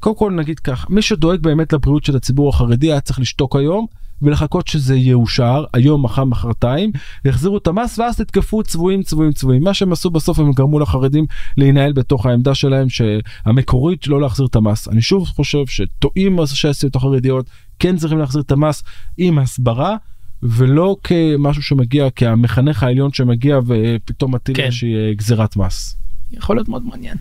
קודם 0.00 0.16
כל 0.16 0.32
נגיד 0.32 0.58
כך 0.60 0.90
מי 0.90 1.02
שדואג 1.02 1.40
באמת 1.40 1.72
לבריאות 1.72 2.04
של 2.04 2.16
הציבור 2.16 2.48
החרדי 2.48 2.92
היה 2.92 3.00
צריך 3.00 3.20
לשתוק 3.20 3.56
היום 3.56 3.86
ולחכות 4.22 4.68
שזה 4.68 4.96
יאושר 4.96 5.64
היום 5.72 6.04
מחר 6.04 6.24
מחרתיים 6.24 6.92
יחזירו 7.24 7.58
את 7.58 7.66
המס 7.66 7.98
ואז 7.98 8.16
תתקפו 8.16 8.62
צבועים 8.62 9.02
צבועים 9.02 9.32
צבועים 9.32 9.64
מה 9.64 9.74
שהם 9.74 9.92
עשו 9.92 10.10
בסוף 10.10 10.38
הם 10.38 10.52
גרמו 10.52 10.78
לחרדים 10.78 11.26
להינעל 11.56 11.92
בתוך 11.92 12.26
העמדה 12.26 12.54
שלהם 12.54 12.86
שהמקורית 12.88 14.06
לא 14.06 14.20
להחזיר 14.20 14.46
את 14.46 14.56
המס 14.56 14.88
אני 14.88 15.02
שוב 15.02 15.28
חושב 15.28 15.66
שטועים 15.66 16.40
ראשי 16.40 16.68
הסיעות 16.68 16.96
החרדיות 16.96 17.46
כן 17.78 17.96
צריכים 17.96 18.18
להחזיר 18.18 18.42
את 18.42 18.52
המס 18.52 18.82
עם 19.18 19.38
הסברה 19.38 19.96
ולא 20.42 20.96
כמשהו 21.04 21.62
שמגיע 21.62 22.08
כהמחנך 22.16 22.82
העליון 22.82 23.12
שמגיע 23.12 23.58
ופתאום 23.66 24.34
מטיל 24.34 24.56
כן. 24.56 24.62
איזושהי 24.62 24.94
אה, 24.94 25.14
גזירת 25.14 25.56
מס. 25.56 25.96
יכול 26.32 26.56
להיות 26.56 26.68
מאוד 26.68 26.82
מעניין. 26.86 27.16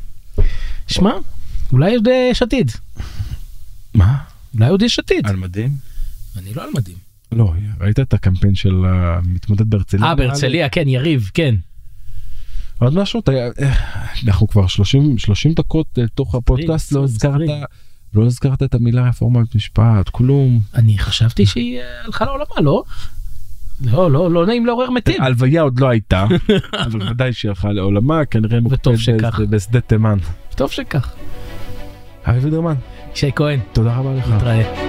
שמע 0.87 1.11
אולי 1.71 1.95
עוד 1.95 2.07
יש 2.31 2.41
עתיד 2.41 2.71
מה? 3.93 4.17
אולי 4.53 4.69
עוד 4.69 4.81
יש 4.81 4.99
עתיד 4.99 5.27
על 5.27 5.35
מדים? 5.35 5.88
אני 6.37 6.53
לא 6.53 6.63
על 6.63 6.69
מדים. 6.75 6.95
לא 7.31 7.53
ראית 7.81 7.99
את 7.99 8.13
הקמפיין 8.13 8.55
של 8.55 8.73
המתמודד 8.87 9.69
בהרצליה? 9.69 10.03
אה 10.05 10.15
בהרצליה 10.15 10.69
כן 10.69 10.87
יריב 10.87 11.31
כן. 11.33 11.55
עוד 12.79 12.93
משהו? 12.93 13.21
אה, 13.29 13.49
אנחנו 14.27 14.47
כבר 14.47 14.67
30 14.67 15.17
30 15.17 15.53
דקות 15.53 15.87
לתוך 15.97 16.35
הפודקאסט 16.35 16.91
לא 16.91 17.03
הזכרת. 17.03 17.49
לא 18.13 18.25
הזכרת 18.25 18.63
את 18.63 18.75
המילה 18.75 19.09
רפורמת 19.09 19.55
משפט 19.55 20.09
כלום. 20.11 20.59
אני 20.75 20.97
חשבתי 20.97 21.45
שהיא 21.45 21.79
אה, 21.79 22.03
הלכה 22.05 22.25
לעולמה 22.25 22.61
לא? 22.61 22.83
לא 23.81 24.11
לא 24.11 24.31
לא 24.31 24.45
נעים 24.45 24.65
לעורר 24.65 24.89
מתים. 24.89 25.21
הלוויה 25.21 25.61
עוד 25.61 25.79
לא 25.79 25.89
הייתה 25.89 26.25
אבל 26.85 27.09
ודאי 27.11 27.33
שהיא 27.33 27.49
הלכה 27.49 27.71
לעולמה 27.71 28.25
כנראה. 28.25 28.59
באיזה- 28.61 29.45
בשדה 29.49 29.81
תימן. 29.81 30.17
טוב 30.55 30.71
שכך. 30.71 31.13
אבי 32.25 32.39
וידרמן 32.39 32.75
ישי 33.15 33.31
כהן 33.35 33.59
תודה 33.73 33.95
רבה 33.97 34.13
לך. 34.15 34.27
נתראה. 34.27 34.88